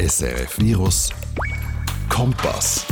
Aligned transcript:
SRF 0.00 0.58
Virus 0.58 1.10
Kompass. 2.08 2.86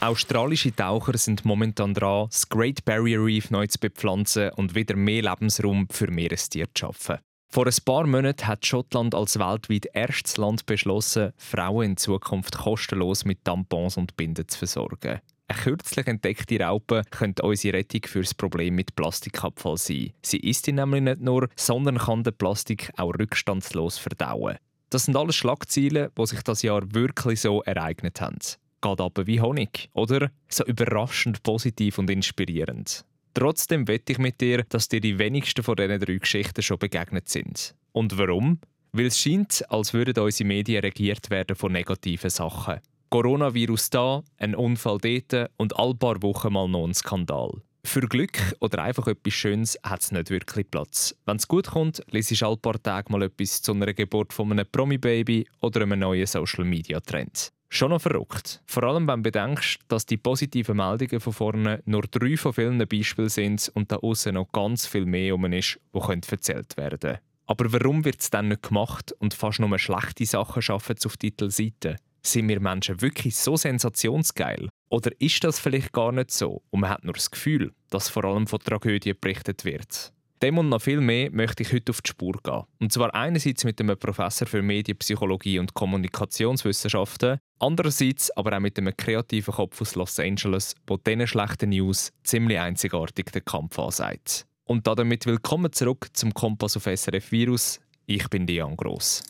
Australische 0.00 0.74
Taucher 0.74 1.16
sind 1.16 1.44
momentan 1.44 1.94
dran, 1.94 2.26
das 2.28 2.48
Great 2.48 2.84
Barrier 2.84 3.24
Reef 3.24 3.52
neu 3.52 3.68
zu 3.68 3.78
bepflanzen 3.78 4.50
und 4.56 4.74
wieder 4.74 4.96
mehr 4.96 5.22
Lebensraum 5.22 5.86
für 5.88 6.10
Meerestiere 6.10 6.66
zu 6.74 6.86
schaffen. 6.86 7.18
Vor 7.48 7.66
ein 7.68 7.74
paar 7.84 8.08
Monaten 8.08 8.48
hat 8.48 8.66
Schottland 8.66 9.14
als 9.14 9.38
weltweit 9.38 9.86
erstes 9.92 10.36
Land 10.36 10.66
beschlossen, 10.66 11.32
Frauen 11.36 11.90
in 11.90 11.96
Zukunft 11.96 12.58
kostenlos 12.58 13.24
mit 13.24 13.44
Tampons 13.44 13.96
und 13.96 14.16
Binden 14.16 14.48
zu 14.48 14.58
versorgen. 14.58 15.20
Eine 15.48 15.60
kürzlich 15.60 16.06
entdeckte 16.08 16.58
Raupe 16.58 17.02
könnte 17.10 17.42
unsere 17.42 17.78
Rettung 17.78 18.02
für 18.04 18.20
das 18.20 18.34
Problem 18.34 18.74
mit 18.74 18.96
Plastikabfall 18.96 19.76
sein. 19.76 20.12
Sie 20.22 20.38
isst 20.38 20.66
ihn 20.66 20.76
nämlich 20.76 21.02
nicht 21.02 21.20
nur, 21.20 21.48
sondern 21.54 21.98
kann 21.98 22.24
den 22.24 22.34
Plastik 22.34 22.90
auch 22.96 23.14
rückstandslos 23.14 23.98
verdauen. 23.98 24.56
Das 24.90 25.04
sind 25.04 25.16
alles 25.16 25.36
Schlagziele, 25.36 26.10
die 26.16 26.26
sich 26.26 26.42
das 26.42 26.62
Jahr 26.62 26.82
wirklich 26.92 27.40
so 27.40 27.62
ereignet 27.62 28.20
haben. 28.20 28.38
Geht 28.82 29.00
aber 29.00 29.26
wie 29.26 29.40
Honig, 29.40 29.88
oder? 29.92 30.30
So 30.48 30.64
überraschend 30.64 31.42
positiv 31.42 31.98
und 31.98 32.10
inspirierend. 32.10 33.04
Trotzdem 33.34 33.86
wette 33.86 34.12
ich 34.12 34.18
mit 34.18 34.40
dir, 34.40 34.64
dass 34.68 34.88
dir 34.88 35.00
die 35.00 35.18
wenigsten 35.18 35.62
von 35.62 35.76
diesen 35.76 36.00
drei 36.00 36.16
Geschichten 36.16 36.62
schon 36.62 36.78
begegnet 36.78 37.28
sind. 37.28 37.74
Und 37.92 38.18
warum? 38.18 38.60
Weil 38.92 39.06
es 39.06 39.20
scheint, 39.20 39.64
als 39.68 39.92
würden 39.92 40.18
unsere 40.18 40.46
Medien 40.46 40.80
regiert 40.80 41.30
werden 41.30 41.54
von 41.54 41.72
negativen 41.72 42.30
Sachen. 42.30 42.80
Coronavirus 43.10 43.90
da, 43.90 44.22
ein 44.38 44.54
Unfall 44.54 44.98
dort 44.98 45.50
und 45.56 45.78
all 45.78 45.94
paar 45.94 46.22
Wochen 46.22 46.52
mal 46.52 46.68
noch 46.68 46.86
ein 46.86 46.94
Skandal. 46.94 47.50
Für 47.84 48.00
Glück 48.00 48.38
oder 48.58 48.82
einfach 48.82 49.06
etwas 49.06 49.32
Schönes 49.34 49.78
hat 49.84 50.00
es 50.00 50.10
nicht 50.10 50.28
wirklich 50.28 50.68
Platz. 50.68 51.14
Wenn 51.24 51.36
es 51.36 51.46
gut 51.46 51.68
kommt, 51.68 52.02
lese 52.10 52.34
ich 52.34 52.42
all 52.42 52.56
paar 52.56 52.82
Tage 52.82 53.12
mal 53.12 53.22
etwas 53.22 53.62
zu 53.62 53.72
einer 53.72 53.94
Geburt 53.94 54.32
von 54.32 54.50
einem 54.50 54.66
Promi-Baby 54.70 55.46
oder 55.60 55.82
einem 55.82 56.00
neuen 56.00 56.26
Social-Media-Trend. 56.26 57.52
Schon 57.68 57.90
noch 57.90 58.00
verrückt. 58.00 58.60
Vor 58.66 58.82
allem, 58.82 59.06
wenn 59.06 59.22
du 59.22 59.30
bedenkst, 59.30 59.80
dass 59.88 60.04
die 60.04 60.16
positiven 60.16 60.76
Meldungen 60.76 61.20
von 61.20 61.32
vorne 61.32 61.82
nur 61.84 62.02
drei 62.02 62.36
von 62.36 62.52
vielen 62.52 62.78
Beispielen 62.86 63.28
sind 63.28 63.70
und 63.74 63.92
da 63.92 63.96
außen 63.96 64.34
noch 64.34 64.50
ganz 64.50 64.86
viel 64.86 65.06
mehr 65.06 65.34
um 65.34 65.44
ist, 65.52 65.78
wo 65.92 66.00
erzählt 66.00 66.76
werden 66.76 66.98
können. 66.98 67.18
Aber 67.46 67.72
warum 67.72 68.04
wird 68.04 68.20
es 68.20 68.30
dann 68.30 68.48
nicht 68.48 68.64
gemacht 68.64 69.12
und 69.12 69.32
fast 69.32 69.60
nur 69.60 69.78
schlechte 69.78 70.26
Sachen 70.26 70.62
schaffen 70.62 70.96
auf 71.04 71.16
Titelseiten? 71.16 71.96
Sind 72.26 72.48
wir 72.48 72.58
Menschen 72.58 73.00
wirklich 73.00 73.36
so 73.36 73.56
sensationsgeil? 73.56 74.68
Oder 74.88 75.12
ist 75.20 75.44
das 75.44 75.60
vielleicht 75.60 75.92
gar 75.92 76.10
nicht 76.10 76.32
so 76.32 76.60
und 76.70 76.80
man 76.80 76.90
hat 76.90 77.04
nur 77.04 77.14
das 77.14 77.30
Gefühl, 77.30 77.72
dass 77.90 78.08
vor 78.08 78.24
allem 78.24 78.48
von 78.48 78.58
Tragödien 78.58 79.16
berichtet 79.20 79.64
wird? 79.64 80.12
Dem 80.42 80.58
und 80.58 80.68
noch 80.68 80.82
viel 80.82 81.00
mehr 81.00 81.30
möchte 81.30 81.62
ich 81.62 81.72
heute 81.72 81.90
auf 81.90 82.02
die 82.02 82.10
Spur 82.10 82.34
gehen. 82.42 82.64
Und 82.80 82.92
zwar 82.92 83.14
einerseits 83.14 83.62
mit 83.62 83.80
einem 83.80 83.96
Professor 83.96 84.48
für 84.48 84.60
Medienpsychologie 84.60 85.60
und 85.60 85.74
Kommunikationswissenschaften, 85.74 87.38
andererseits 87.60 88.36
aber 88.36 88.56
auch 88.56 88.60
mit 88.60 88.76
einem 88.76 88.96
kreativen 88.96 89.54
Kopf 89.54 89.80
aus 89.80 89.94
Los 89.94 90.18
Angeles, 90.18 90.74
der 90.88 90.96
diesen 90.96 91.28
schlechten 91.28 91.70
News 91.70 92.12
ziemlich 92.24 92.58
einzigartig 92.58 93.26
den 93.26 93.44
Kampf 93.44 93.78
ansagt. 93.78 94.46
Und 94.64 94.84
damit 94.88 95.26
willkommen 95.26 95.72
zurück 95.72 96.08
zum 96.12 96.34
Kompass 96.34 96.76
auf 96.76 96.86
SRF 96.86 97.30
Virus. 97.30 97.78
Ich 98.06 98.28
bin 98.28 98.48
Dian 98.48 98.76
Gross. 98.76 99.22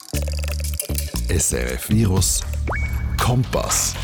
SRF 1.28 1.91
Virus 1.91 2.41
Kompass. 3.20 3.96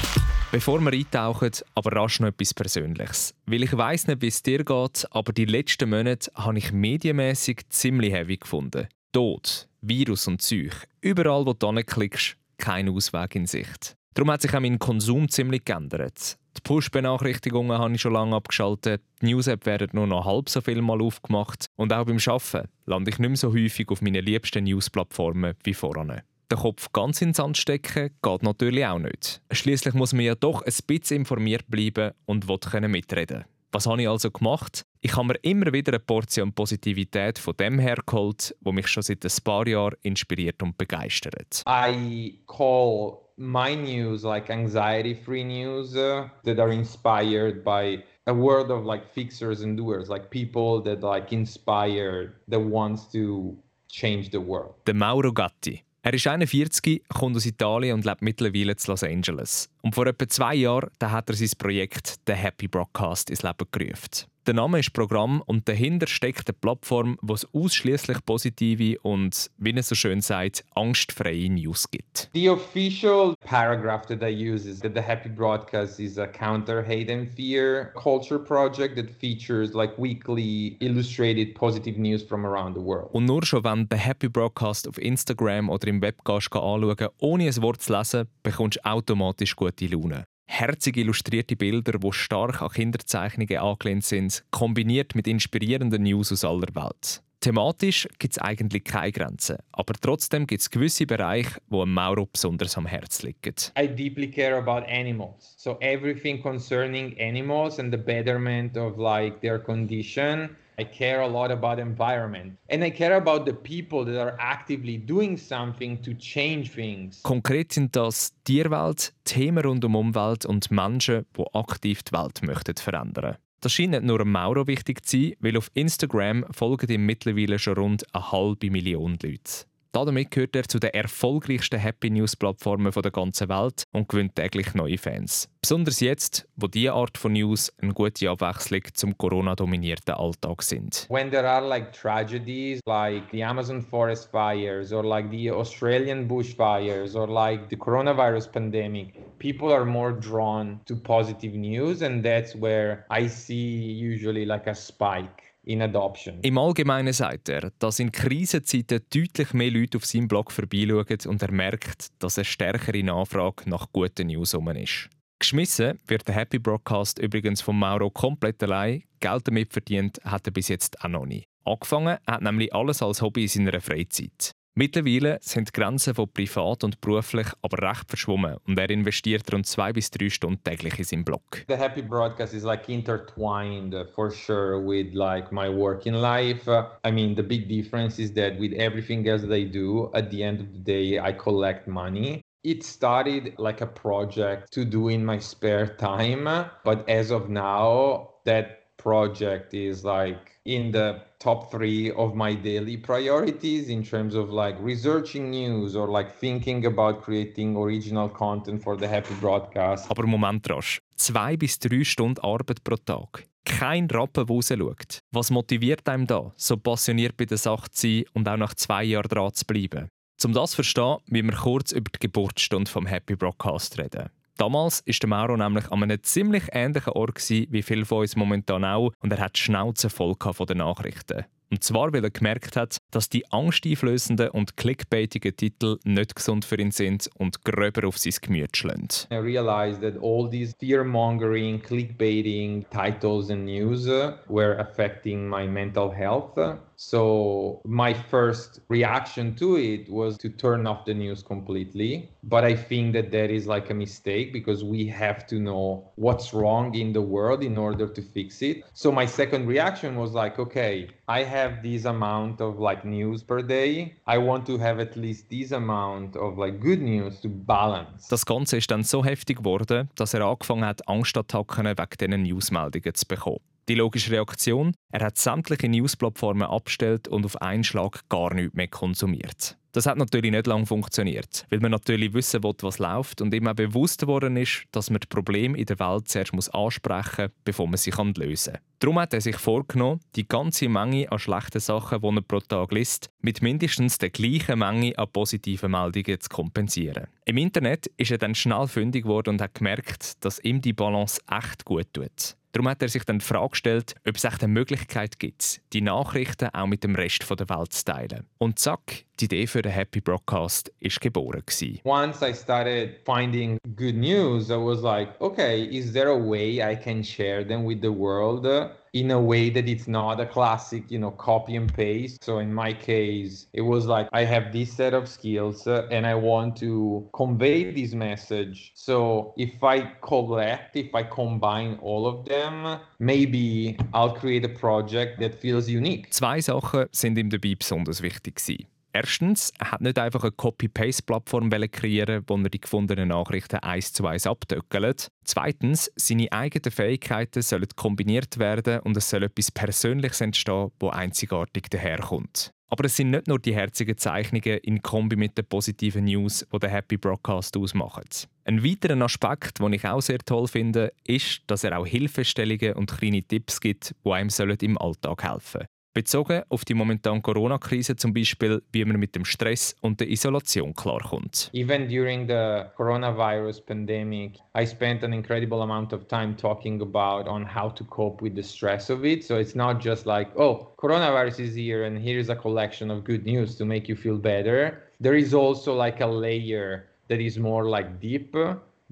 Bevor 0.51 0.81
wir 0.81 0.93
eintauchen, 0.93 1.53
aber 1.73 1.93
rasch 1.93 2.19
noch 2.19 2.27
etwas 2.27 2.53
Persönliches. 2.53 3.33
Weil 3.47 3.63
ich 3.63 3.77
weiss 3.77 4.09
nicht, 4.09 4.23
wie 4.23 4.27
es 4.27 4.43
dir 4.43 4.65
geht, 4.65 5.07
aber 5.13 5.33
die 5.33 5.45
letzten 5.45 5.91
Monate 5.91 6.33
habe 6.35 6.59
ich 6.59 6.73
medienmäßig 6.73 7.61
ziemlich 7.69 8.13
heavy 8.13 8.39
gefunden. 8.39 8.89
Tod, 9.13 9.69
Virus 9.83 10.27
und 10.27 10.43
Zeug. 10.43 10.73
Überall, 11.01 11.47
wo 11.47 11.53
du 11.53 11.73
klickst, 11.85 12.37
kein 12.59 12.89
Ausweg 12.89 13.37
in 13.37 13.47
Sicht. 13.47 13.97
Darum 14.15 14.33
hat 14.33 14.43
sich 14.43 14.53
auch 14.53 14.61
mein 14.61 14.81
Konsum 14.81 15.29
ziemlich 15.29 15.65
geändert. 15.65 16.37
Die 16.57 16.61
Push-Benachrichtigungen 16.63 17.79
habe 17.79 17.95
ich 17.95 18.01
schon 18.01 18.15
lange 18.15 18.35
abgeschaltet, 18.35 19.01
die 19.21 19.27
News-App 19.27 19.65
werden 19.65 19.91
nur 19.93 20.09
noch 20.09 20.27
halb 20.27 20.49
so 20.49 20.61
viel 20.61 20.83
mal 20.83 21.01
aufgemacht 21.01 21.67
und 21.77 21.93
auch 21.93 22.05
beim 22.05 22.19
Arbeiten 22.27 22.69
lande 22.85 23.11
ich 23.13 23.19
nicht 23.21 23.29
mehr 23.29 23.37
so 23.37 23.53
häufig 23.55 23.89
auf 23.91 24.03
meinen 24.03 24.25
liebsten 24.25 24.65
News-Plattformen 24.65 25.55
wie 25.63 25.73
vorher. 25.73 26.25
Den 26.53 26.59
Kopf 26.59 26.93
ganz 26.93 27.23
ins 27.23 27.39
Sand 27.39 27.57
stecken 27.57 28.11
geht 28.21 28.43
natürlich 28.43 28.85
auch 28.85 28.99
nicht. 28.99 29.41
Schließlich 29.51 29.95
muss 29.95 30.13
man 30.13 30.27
ja 30.27 30.35
doch 30.35 30.61
ein 30.61 30.75
bisschen 30.87 31.21
informiert 31.21 31.65
bleiben 31.69 32.13
und 32.27 32.47
will 32.47 32.89
mitreden 32.89 33.47
Was 33.73 33.87
habe 33.87 34.03
ich 34.03 34.09
also 34.09 34.31
gemacht? 34.31 34.85
Ich 35.01 35.17
habe 35.17 35.29
mir 35.29 35.35
immer 35.37 35.73
wieder 35.73 35.93
eine 35.93 36.01
Portion 36.01 36.53
Positivität 36.53 37.39
von 37.39 37.57
dem 37.57 37.79
hergeholt, 37.79 38.55
wo 38.61 38.71
mich 38.71 38.87
schon 38.89 39.03
seit 39.03 39.25
ein 39.25 39.33
paar 39.43 39.67
Jahren 39.67 39.97
inspiriert 40.03 40.63
und 40.63 40.77
begeistert. 40.77 41.63
I 41.67 42.39
call 42.47 43.21
my 43.39 43.75
news 43.75 44.23
like 44.23 44.51
anxiety-free 44.51 45.45
news 45.45 45.97
uh, 45.97 46.29
that 46.45 46.59
are 46.59 46.71
inspired 46.71 47.65
by 47.65 48.05
a 48.27 48.35
world 48.35 48.71
of 48.71 48.85
like 48.85 49.07
fixers 49.15 49.63
and 49.63 49.79
doers, 49.79 50.11
like 50.11 50.29
people 50.29 50.83
that 50.85 51.03
like 51.03 51.33
inspire, 51.33 52.35
that 52.51 52.61
wants 52.61 53.11
to 53.11 53.57
change 53.89 54.29
the 54.33 54.39
world. 54.39 54.75
Der 54.87 54.95
Mauro 54.95 55.33
Gatti. 55.33 55.83
Er 56.05 56.15
ist 56.15 56.27
41, 56.27 57.05
kommt 57.09 57.37
aus 57.37 57.47
Italien 57.47 57.95
und 57.95 58.05
lebt 58.05 58.23
mittlerweile 58.23 58.73
in 58.73 58.79
Los 58.89 59.05
Angeles. 59.05 59.71
Und 59.83 59.95
vor 59.95 60.09
etwa 60.09 60.27
zwei 60.27 60.57
Jahren 60.57 60.91
hat 61.01 61.31
er 61.31 61.37
sein 61.37 61.51
Projekt 61.57 62.17
The 62.27 62.33
Happy 62.33 62.67
Broadcast 62.67 63.31
ins 63.31 63.45
Leben 63.45 63.69
gerufen. 63.71 64.27
Der 64.45 64.55
Name 64.55 64.81
ist 64.81 64.93
Programm 64.93 65.41
und 65.47 65.69
dahinter 65.69 66.09
steckt 66.09 66.49
eine 66.49 66.55
Plattform, 66.55 67.17
wo 67.23 67.35
es 67.35 67.47
ausschließlich 67.55 68.27
positive 68.27 68.99
und, 69.03 69.49
wie 69.57 69.73
er 69.73 69.85
so 69.85 69.95
schön 69.95 70.21
sagt, 70.21 70.65
angstfreie 70.75 71.49
News 71.49 71.89
gibt. 71.89 72.29
The 72.35 72.51
official 72.51 73.37
paragraph 73.47 74.05
that 74.07 74.21
I 74.21 74.31
use 74.33 74.69
is 74.69 74.81
that 74.81 74.97
the 74.97 75.01
Happy 75.01 75.29
Broadcast 75.29 76.01
is 76.01 76.19
a 76.19 76.27
counter 76.27 76.83
hate 76.83 77.09
and 77.09 77.29
fear 77.33 77.93
culture 77.95 78.41
project 78.41 78.97
that 78.97 79.11
features 79.11 79.75
like 79.75 79.97
weekly 79.97 80.77
illustrated 80.81 81.55
positive 81.55 81.97
news 81.97 82.25
from 82.25 82.45
around 82.45 82.75
the 82.75 82.83
world. 82.83 83.11
Und 83.13 83.27
nur 83.27 83.47
schon 83.47 83.63
wenn 83.63 83.89
der 83.89 83.99
Happy 83.99 84.29
Broadcast 84.29 84.89
auf 84.89 84.99
Instagram 84.99 85.71
oder 85.71 85.87
im 85.87 86.03
Web 86.03 86.17
anschauen, 86.29 86.83
ohne 87.19 87.45
ein 87.45 87.63
Wort 87.63 87.81
zu 87.81 87.93
lesen, 87.97 88.27
bekommst 88.43 88.79
du 88.79 88.91
automatisch 88.91 89.55
gute 89.55 89.87
Laune 89.87 90.25
herzig 90.53 90.99
illustrierte 90.99 91.57
Bilder, 91.57 91.99
die 91.99 92.13
stark 92.13 92.61
an 92.61 92.69
Kinderzeichnungen 92.69 93.57
angelehnt 93.57 94.05
sind, 94.05 94.45
kombiniert 94.51 95.15
mit 95.15 95.27
inspirierenden 95.27 96.03
News 96.03 96.31
aus 96.31 96.45
aller 96.45 96.75
Welt. 96.75 97.23
Thematisch 97.41 98.07
gibt 98.19 98.35
es 98.35 98.39
eigentlich 98.39 98.85
keine 98.85 99.11
Grenzen, 99.11 99.57
aber 99.73 99.95
trotzdem 99.95 100.47
gibt 100.47 100.61
es 100.61 100.71
gewisse 100.71 101.07
Bereiche, 101.07 101.59
wo 101.69 101.85
Mauro 101.87 102.27
besonders 102.27 102.77
am 102.77 102.87
Herzen 102.87 103.27
liegen. 103.27 103.55
I 103.77 103.89
deeply 103.89 104.31
care 104.31 104.57
about 104.57 104.87
animals, 104.87 105.55
so 105.57 105.77
everything 105.81 106.41
concerning 106.41 107.19
animals 107.19 107.81
and 107.81 107.93
the 107.93 107.99
betterment 107.99 108.77
of 108.77 108.97
like 108.99 109.41
their 109.41 109.59
condition 109.59 110.51
I 110.83 110.85
care 110.85 111.21
a 111.21 111.29
lot 111.29 111.51
about 111.51 111.79
environment 111.79 112.59
and 112.69 112.83
I 112.83 112.91
care 112.91 113.17
about 113.17 113.47
the 113.47 113.53
people 113.53 114.05
that 114.05 114.21
are 114.21 114.37
actively 114.39 114.99
doing 114.99 115.37
something 115.37 116.03
to 116.03 116.13
change 116.15 116.71
things. 116.75 117.23
Konkret 117.23 117.73
sind 117.73 117.95
das 117.95 118.33
Tierwelt, 118.45 119.13
Themen 119.25 119.65
rund 119.65 119.85
um 119.85 119.95
Umwelt 119.95 120.45
und 120.45 120.71
Menschen, 120.71 121.27
die 121.37 121.45
aktiv 121.55 122.03
die 122.03 122.13
Welt 122.13 122.43
möchten 122.43 122.77
verändern. 122.77 123.37
Das 123.61 123.73
scheint 123.73 123.93
nicht 123.93 124.03
nur 124.03 124.25
Mauro 124.25 124.67
wichtig 124.67 125.07
zu 125.07 125.19
sein, 125.19 125.35
weil 125.39 125.57
auf 125.57 125.71
Instagram 125.75 126.45
folgen 126.51 126.91
ihm 126.91 127.07
mittlerweile 127.07 127.61
schon 127.61 127.75
rund 127.75 128.05
eine 128.13 128.33
halbe 128.33 128.71
Million 128.71 129.19
Leute. 129.23 129.67
Damit 129.95 130.31
gehört 130.31 130.57
er 130.57 130.63
zu 130.63 130.79
den 130.79 130.95
erfolgreichsten 130.95 131.79
Happy 131.79 132.09
News 132.09 132.35
Plattformen 132.35 132.91
der 132.91 133.11
ganzen 133.11 133.51
Welt 133.51 133.85
und 133.93 134.09
gewinnt 134.09 134.35
täglich 134.37 134.73
neue 134.73 134.97
Fans. 134.97 135.51
Besonders 135.61 136.01
jetzt, 136.01 136.49
wo 136.57 136.67
diese 136.67 136.95
Art 136.95 137.19
von 137.19 137.35
News 137.35 137.71
eine 137.83 137.93
gute 137.93 138.31
Abwechslung 138.31 138.81
zum 138.95 139.19
Corona-dominierten 139.19 140.15
Alltag 140.15 140.63
sind. 140.63 141.07
When 141.11 141.31
there 141.31 141.47
are 141.47 141.69
like 141.69 141.93
tragedies 141.93 142.81
like 142.87 143.31
the 143.33 143.45
Amazon 143.45 143.83
forest 143.83 144.31
fires 144.31 144.95
or 144.95 145.05
like 145.05 145.31
the 145.31 145.51
Australian 145.51 146.27
bushfires 146.27 147.15
or 147.15 147.29
like 147.29 147.69
the 147.69 147.77
coronavirus 147.77 148.51
pandemic, 148.51 149.13
people 149.39 149.75
are 149.75 149.85
more 149.85 150.13
drawn 150.13 150.81
to 150.87 150.97
positive 150.97 151.53
news 151.53 152.01
and 152.01 152.25
that's 152.25 152.57
where 152.57 153.05
I 153.11 153.27
see 153.27 153.93
usually 153.93 154.47
like 154.47 154.67
a 154.67 154.75
spike. 154.75 155.52
Im 155.65 156.59
Allgemeinen 156.59 157.13
sagt 157.13 157.49
er, 157.49 157.71
dass 157.79 158.01
in 158.01 158.11
Krisenzeiten 158.11 159.01
deutlich 159.15 159.53
mehr 159.53 159.71
Leute 159.71 159.99
auf 159.99 160.05
seinem 160.05 160.27
Blog 160.27 160.51
vorbeischauen 160.51 161.19
und 161.27 161.43
er 161.43 161.53
merkt, 161.53 162.09
dass 162.19 162.39
eine 162.39 162.45
stärkere 162.45 163.03
Nachfrage 163.05 163.71
nach 163.71 163.87
guten 163.93 164.27
News 164.27 164.55
um 164.55 164.69
ist. 164.71 165.09
Geschmissen 165.39 165.99
wird 166.07 166.27
der 166.27 166.35
Happy 166.35 166.59
Broadcast 166.59 167.19
übrigens 167.19 167.61
von 167.61 167.79
Mauro 167.79 168.11
komplett 168.11 168.63
allein. 168.63 169.03
Geld 169.21 169.49
damit 169.49 169.73
verdient 169.73 170.21
hat 170.25 170.47
er 170.47 170.53
bis 170.53 170.69
jetzt 170.69 171.01
auch 171.05 171.09
noch 171.09 171.27
nie. 171.27 171.45
Angefangen 171.65 172.19
hat 172.27 172.43
nämlich 172.43 172.75
alles 172.75 173.03
als 173.03 173.23
Hobby 173.23 173.43
in 173.43 173.49
seiner 173.49 173.81
Freizeit. 173.81 174.53
Mittlerweile 174.75 175.37
sind 175.43 175.69
die 175.69 175.73
Grenzen 175.79 176.15
von 176.15 176.33
privat 176.33 176.83
und 176.83 176.99
beruflich 177.03 177.47
aber 177.61 177.91
recht 177.91 178.09
verschwommen 178.09 178.57
und 178.67 178.79
er 178.79 178.89
investiert 178.89 179.53
rund 179.53 179.67
zwei 179.67 179.93
bis 179.93 180.11
drei 180.11 180.31
Stunden 180.31 180.65
täglich 180.65 180.99
in 180.99 181.05
seinen 181.05 181.25
Blog. 181.25 181.43
The 181.69 181.77
happy 181.77 182.01
broadcast 182.01 182.55
is 182.55 182.65
like 182.65 182.89
intertwined 182.89 183.95
uh, 183.95 184.07
for 184.15 184.31
sure 184.31 184.81
with 184.81 185.13
like 185.13 185.53
my 185.53 185.69
work 185.69 186.07
in 186.07 186.15
life. 186.15 186.67
I 187.05 187.13
mean, 187.13 187.37
the 187.37 187.43
big 187.43 187.69
difference 187.69 188.19
is 188.19 188.33
that 188.33 188.59
with 188.59 188.73
everything 188.73 189.29
else 189.29 189.43
that 189.43 189.53
I 189.53 189.65
do, 189.65 190.11
at 190.15 190.31
the 190.31 190.43
end 190.43 190.61
of 190.61 190.73
the 190.73 190.79
day, 190.79 191.21
I 191.21 191.33
collect 191.33 191.87
money. 191.87 192.41
It 192.65 192.83
started 192.83 193.55
like 193.59 193.83
a 193.83 193.87
project 193.87 194.73
to 194.73 194.87
do 194.87 195.09
in 195.09 195.23
my 195.23 195.39
spare 195.39 195.97
time, 195.99 196.45
but 196.83 197.07
as 197.11 197.31
of 197.31 197.51
now, 197.51 198.31
that 198.47 198.82
project 198.97 199.75
is 199.75 200.05
like 200.05 200.61
in 200.65 200.93
the 200.93 201.17
top 201.39 201.71
three 201.71 202.11
of 202.13 202.35
my 202.35 202.55
daily 202.55 202.97
priorities 202.97 203.89
in 203.89 204.03
terms 204.03 204.35
of 204.35 204.51
like 204.51 204.77
researching 204.81 205.51
news 205.51 205.97
or 205.97 206.09
like 206.09 206.33
thinking 206.39 206.87
about 206.87 207.23
creating 207.23 207.77
original 207.77 208.29
content 208.29 208.83
for 208.83 208.97
the 208.97 209.09
Happy 209.09 209.35
Broadcast. 209.41 210.11
Aber 210.11 210.27
Moment 210.27 210.69
rasch. 210.71 211.01
Zwei 211.17 211.57
bis 211.57 211.79
drei 211.79 212.05
Stunden 212.05 212.41
Arbeit 212.41 212.85
pro 212.85 212.97
Tag. 212.97 213.49
Kein 213.65 214.09
Rappen, 214.11 214.47
der 214.47 214.55
rausschaut. 214.55 215.21
Was 215.31 215.51
motiviert 215.51 216.09
einem 216.09 216.27
da, 216.27 216.53
so 216.57 216.77
passioniert 216.77 217.37
bei 217.37 217.45
der 217.45 217.59
Sache 217.59 217.91
zu 217.91 218.07
sein 218.09 218.25
und 218.35 218.49
auch 218.49 218.57
nach 218.57 218.75
zwei 218.75 219.05
Jahren 219.05 219.29
dran 219.29 219.53
zu 219.55 219.65
bleiben? 219.65 220.09
Um 220.45 220.53
das 220.53 220.71
zu 220.73 220.77
verstehen, 220.77 221.19
wie 221.27 221.43
wir 221.43 221.53
kurz 221.53 221.93
über 221.93 222.11
die 222.11 222.19
Geburtsstunde 222.19 222.91
vom 222.91 223.07
Happy 223.07 223.37
Broadcast 223.37 223.99
reden. 223.99 224.31
Damals 224.59 225.03
war 225.07 225.15
der 225.21 225.29
Mauro 225.29 225.57
nämlich 225.57 225.91
an 225.91 226.03
einem 226.03 226.23
ziemlich 226.23 226.65
ähnlichen 226.73 227.13
Ort 227.15 227.49
wie 227.49 227.83
viele 227.83 228.05
von 228.05 228.19
uns 228.19 228.37
momentan 228.37 228.85
auch 228.85 229.13
und 229.21 229.33
er 229.33 229.41
hat 229.41 229.57
die 229.57 229.61
Schnauze 229.61 230.11
voll 230.11 230.35
von 230.39 230.67
den 230.67 230.79
Nachrichten. 230.79 231.45
Und 231.73 231.83
zwar, 231.83 232.13
weil 232.13 232.23
er 232.23 232.31
gemerkt 232.31 232.77
hat, 232.77 232.99
dass 233.13 233.31
die 233.31 233.51
angsteinflößenden 233.51 234.51
und 234.51 234.77
clickbaitigen 234.77 235.57
Titel 235.57 235.99
nicht 236.05 236.37
gesund 236.37 236.67
für 236.67 236.79
ihn 236.79 236.91
sind 236.91 237.31
und 237.39 237.65
gröber 237.65 238.07
auf 238.07 238.19
sein 238.19 238.35
Gemüt 238.43 238.77
schlagen. 238.77 239.09
I 239.31 239.37
realized 239.37 240.03
that 240.03 240.23
all 240.23 240.51
these 240.51 240.75
fear-mongering, 240.79 241.81
clickbaiting 241.81 242.85
titles 242.91 243.51
and 243.51 243.65
news 243.65 244.07
uh, 244.07 244.35
were 244.51 244.79
affecting 244.79 245.49
my 245.49 245.67
mental 245.67 246.15
health. 246.15 246.59
So 247.05 247.81
my 247.85 248.15
first 248.15 248.81
reaction 248.89 249.57
to 249.57 249.77
it 249.77 250.09
was 250.09 250.39
to 250.39 250.49
turn 250.49 250.87
off 250.87 251.05
the 251.05 251.15
news 251.15 251.43
completely. 251.43 252.31
But 252.45 252.63
I 252.65 252.77
think 252.77 253.13
that 253.15 253.33
that 253.33 253.51
is 253.51 253.67
like 253.67 253.91
a 253.91 253.95
mistake 253.95 254.53
because 254.53 254.85
we 254.85 255.07
have 255.09 255.47
to 255.49 255.57
know 255.59 256.13
what's 256.15 256.55
wrong 256.55 256.95
in 256.95 257.13
the 257.13 257.21
world 257.21 257.65
in 257.65 257.77
order 257.77 258.07
to 258.07 258.23
fix 258.23 258.63
it. 258.63 258.85
So 258.95 259.11
my 259.11 259.27
second 259.27 259.67
reaction 259.67 260.17
was 260.17 260.33
like, 260.33 260.61
okay, 260.61 261.09
I 261.27 261.43
have 261.43 261.83
this 261.83 262.05
amount 262.05 262.61
of 262.61 262.79
like 262.79 263.05
news 263.05 263.43
per 263.43 263.63
day. 263.63 264.15
I 264.27 264.39
want 264.39 264.65
to 264.67 264.79
have 264.79 265.01
at 265.01 265.17
least 265.17 265.51
this 265.51 265.73
amount 265.73 266.37
of 266.37 266.57
like 266.57 266.81
good 266.81 267.03
news 267.03 267.41
to 267.41 267.49
balance. 267.49 268.29
Das 268.29 268.47
Ganze 268.47 268.77
ist 268.77 268.91
dann 268.91 269.03
so 269.03 269.25
heftig 269.25 269.59
geworden, 269.59 270.09
dass 270.15 270.35
er 270.35 270.43
angefangen 270.43 270.85
hat, 270.85 271.07
Angstattacken 271.09 271.85
wegen 271.85 272.17
diesen 272.19 272.43
Newsmeldungen 272.45 273.15
zu 273.15 273.27
bekommen. 273.27 273.72
Die 273.89 273.95
logische 273.95 274.31
Reaktion? 274.31 274.95
Er 275.13 275.25
hat 275.25 275.39
sämtliche 275.39 275.89
Newsplattformen 275.89 276.69
abgestellt 276.69 277.27
und 277.27 277.45
auf 277.45 277.61
einen 277.61 277.85
Schlag 277.85 278.29
gar 278.29 278.55
nichts 278.55 278.75
mehr 278.75 278.89
konsumiert. 278.89 279.77
Das 279.95 280.07
hat 280.07 280.17
natürlich 280.17 280.51
nicht 280.51 280.67
lange 280.67 280.87
funktioniert, 280.87 281.67
weil 281.69 281.81
man 281.81 281.91
natürlich 281.91 282.33
wissen 282.33 282.63
will, 282.63 282.73
was 282.81 282.99
läuft 282.99 283.43
und 283.43 283.55
auch 283.55 283.75
bewusst 283.75 284.21
geworden 284.21 284.57
ist, 284.57 284.85
dass 284.91 285.11
man 285.11 285.21
das 285.21 285.29
Problem 285.29 285.75
in 285.75 285.85
der 285.85 285.99
Welt 285.99 286.29
zuerst 286.29 286.55
muss 286.55 286.71
ansprechen 286.71 287.43
muss, 287.43 287.53
bevor 287.65 287.87
man 287.87 287.99
sie 287.99 288.11
lösen 288.11 288.73
kann. 288.73 288.83
Darum 289.01 289.19
hat 289.19 289.35
er 289.35 289.43
sich 289.43 289.57
vorgenommen, 289.57 290.21
die 290.35 290.49
ganze 290.49 290.89
Menge 290.89 291.31
an 291.31 291.39
schlechten 291.39 291.81
Sachen, 291.81 292.23
die 292.23 292.37
er 292.37 292.41
pro 292.41 292.61
Tag 292.61 292.91
liest, 292.93 293.29
mit 293.43 293.61
mindestens 293.61 294.17
der 294.17 294.31
gleichen 294.31 294.79
Menge 294.79 295.19
an 295.19 295.29
positiven 295.31 295.91
Meldungen 295.91 296.41
zu 296.41 296.49
kompensieren. 296.49 297.27
Im 297.45 297.59
Internet 297.59 298.07
ist 298.17 298.31
er 298.31 298.39
dann 298.39 298.55
schnell 298.55 298.89
fündig 298.89 299.25
geworden 299.25 299.51
und 299.51 299.61
hat 299.61 299.75
gemerkt, 299.75 300.43
dass 300.43 300.59
ihm 300.61 300.81
die 300.81 300.95
Balance 300.95 301.39
echt 301.51 301.85
gut 301.85 302.07
tut. 302.15 302.57
Darum 302.73 302.89
hat 302.89 303.03
er 303.03 303.09
sich 303.09 303.25
dann 303.25 303.39
die 303.39 303.45
Frage 303.45 303.71
gestellt, 303.71 304.15
ob 304.27 304.37
es 304.37 304.45
echt 304.45 304.63
eine 304.63 304.73
Möglichkeit 304.73 305.39
gibt, 305.39 305.83
die 305.93 306.01
Nachrichten 306.01 306.71
auch 306.73 306.87
mit 306.87 307.05
dem 307.05 307.15
Rest 307.15 307.45
der 307.49 307.69
Welt 307.69 307.93
zu 307.93 308.05
teilen. 308.05 308.47
Und 308.59 308.79
zack, 308.79 309.27
die 309.41 309.47
Idee 309.47 309.67
für 309.67 309.83
den 309.83 309.93
Happy 309.93 310.21
Broadcast 310.21 310.93
ist 311.01 311.21
geboren. 311.21 311.63
Gewesen. 311.67 312.01
Once 312.05 312.43
I 312.43 312.53
started 312.53 313.21
finding 313.25 313.79
good 313.97 314.17
news, 314.17 314.71
I 314.71 314.77
was 314.77 315.03
like, 315.03 315.29
okay, 315.41 315.85
is 315.85 316.13
there 316.13 316.29
a 316.29 316.37
way 316.37 316.83
I 316.83 316.95
can 316.97 317.23
share 317.23 317.65
them 317.67 317.85
with 317.85 318.01
the 318.03 318.13
world? 318.13 318.67
in 319.13 319.31
a 319.31 319.41
way 319.41 319.69
that 319.71 319.89
it's 319.89 320.09
not 320.09 320.41
a 320.41 320.47
classic, 320.47 321.11
you 321.11 321.19
know, 321.19 321.31
copy 321.33 321.77
and 321.77 321.93
paste. 321.93 322.43
So 322.43 322.59
in 322.59 322.73
my 322.73 322.93
case, 322.95 323.67
it 323.73 323.83
was 323.83 324.07
like 324.07 324.29
I 324.33 324.45
have 324.45 324.73
this 324.73 324.93
set 324.93 325.13
of 325.13 325.29
skills 325.29 325.87
and 325.87 326.27
I 326.27 326.35
want 326.35 326.77
to 326.79 327.29
convey 327.35 327.93
this 327.93 328.15
message. 328.15 328.93
So 328.95 329.53
if 329.57 329.83
I 329.83 330.13
collect, 330.23 330.97
if 330.97 331.15
I 331.15 331.25
combine 331.25 331.99
all 332.01 332.27
of 332.27 332.47
them, 332.47 333.01
maybe 333.19 333.99
I'll 334.15 334.35
create 334.35 334.65
a 334.65 334.71
project 334.71 335.41
that 335.41 335.55
feels 335.55 335.89
unique. 335.89 336.33
Zwei 336.33 336.61
Sachen 336.61 337.07
sind 337.13 337.39
ihm 337.39 337.51
dabei 337.51 337.75
besonders 337.75 338.23
wichtig 338.23 338.57
gewesen. 338.57 338.87
Erstens, 339.15 339.73
er 339.79 339.93
hat 339.93 340.01
nicht 340.01 340.19
einfach 340.19 340.43
eine 340.43 340.53
Copy-Paste-Plattform 340.53 341.71
kreieren, 341.91 342.45
wo 342.47 342.57
er 342.57 342.71
die 342.71 342.81
gefundenen 342.81 343.29
Nachrichten 343.29 343.77
eins 343.77 344.13
zu 344.15 344.27
eins 344.27 344.47
abtöckelt. 344.47 345.29
Zweitens, 345.45 346.11
seine 346.17 346.51
eigenen 346.51 346.91
Fähigkeiten 346.91 347.61
sollen 347.61 347.89
kombiniert 347.95 348.59
werden 348.59 349.01
und 349.01 349.17
es 349.17 349.29
soll 349.29 349.43
etwas 349.43 349.71
Persönliches 349.71 350.41
entstehen, 350.41 350.93
wo 350.99 351.11
einzigartig 351.11 351.91
daherkommt. 351.91 352.71
Aber 352.89 353.05
es 353.05 353.17
sind 353.17 353.31
nicht 353.31 353.49
nur 353.49 353.59
die 353.59 353.75
herzigen 353.75 354.17
Zeichnungen 354.17 354.79
in 354.79 355.03
Kombi 355.03 355.37
mit 355.37 355.57
den 355.57 355.67
positiven 355.67 356.25
News, 356.25 356.67
die 356.73 356.79
den 356.79 356.91
Happy 356.91 357.17
Broadcast 357.17 357.77
ausmachen. 357.77 358.25
Ein 358.65 358.85
weiterer 358.85 359.21
Aspekt, 359.23 359.81
den 359.81 359.95
ich 359.95 360.07
auch 360.07 360.21
sehr 360.21 360.39
toll 360.39 360.69
finde, 360.69 361.13
ist, 361.25 361.63
dass 361.67 361.85
er 361.85 361.99
auch 361.99 362.07
Hilfestellungen 362.07 362.95
und 362.95 363.11
kleine 363.11 363.43
Tipps 363.43 363.81
gibt, 363.81 364.15
die 364.25 364.31
einem 364.31 364.51
im 364.81 364.99
Alltag 364.99 365.43
helfen 365.43 365.81
sollen. 365.81 365.87
Bezogen 366.15 366.63
auf 366.69 366.85
die 366.85 366.93
momentane 366.93 367.41
Corona-Krise 367.41 368.17
zum 368.17 368.35
Beispiel, 368.35 368.83
wie 368.93 369.03
man 369.05 369.19
mit 369.19 369.35
dem 369.35 369.47
Stress 369.47 369.97
und 370.03 370.21
der 370.21 370.29
Isolation 370.29 370.93
klarkommt. 370.95 371.71
Even 371.73 372.07
during 372.07 372.47
the 372.47 372.85
coronavirus 372.97 373.81
pandemic, 373.81 374.59
I 374.77 374.85
spent 374.85 375.25
an 375.25 375.33
incredible 375.33 375.81
amount 375.81 376.13
of 376.13 376.27
time 376.29 376.55
talking 376.55 377.01
about 377.01 377.49
on 377.49 377.65
how 377.65 377.89
to 377.89 378.05
cope 378.05 378.43
with 378.45 378.55
the 378.55 378.63
stress 378.63 379.09
of 379.09 379.25
it. 379.25 379.43
So 379.43 379.57
it's 379.57 379.75
not 379.75 380.03
just 380.03 380.27
like, 380.27 380.51
oh, 380.59 380.89
coronavirus 380.99 381.61
is 381.61 381.75
here 381.75 382.05
and 382.05 382.19
here's 382.19 382.51
a 382.51 382.57
collection 382.57 383.11
of 383.11 383.25
good 383.25 383.47
news 383.47 383.77
to 383.77 383.87
make 383.87 384.07
you 384.07 384.15
feel 384.15 384.37
better. 384.37 385.05
There 385.19 385.35
is 385.35 385.55
also 385.55 385.95
like 385.95 386.21
a 386.21 386.27
layer 386.27 387.09
that 387.29 387.41
is 387.41 387.59
more 387.59 387.89
like 387.89 388.21
deep 388.21 388.55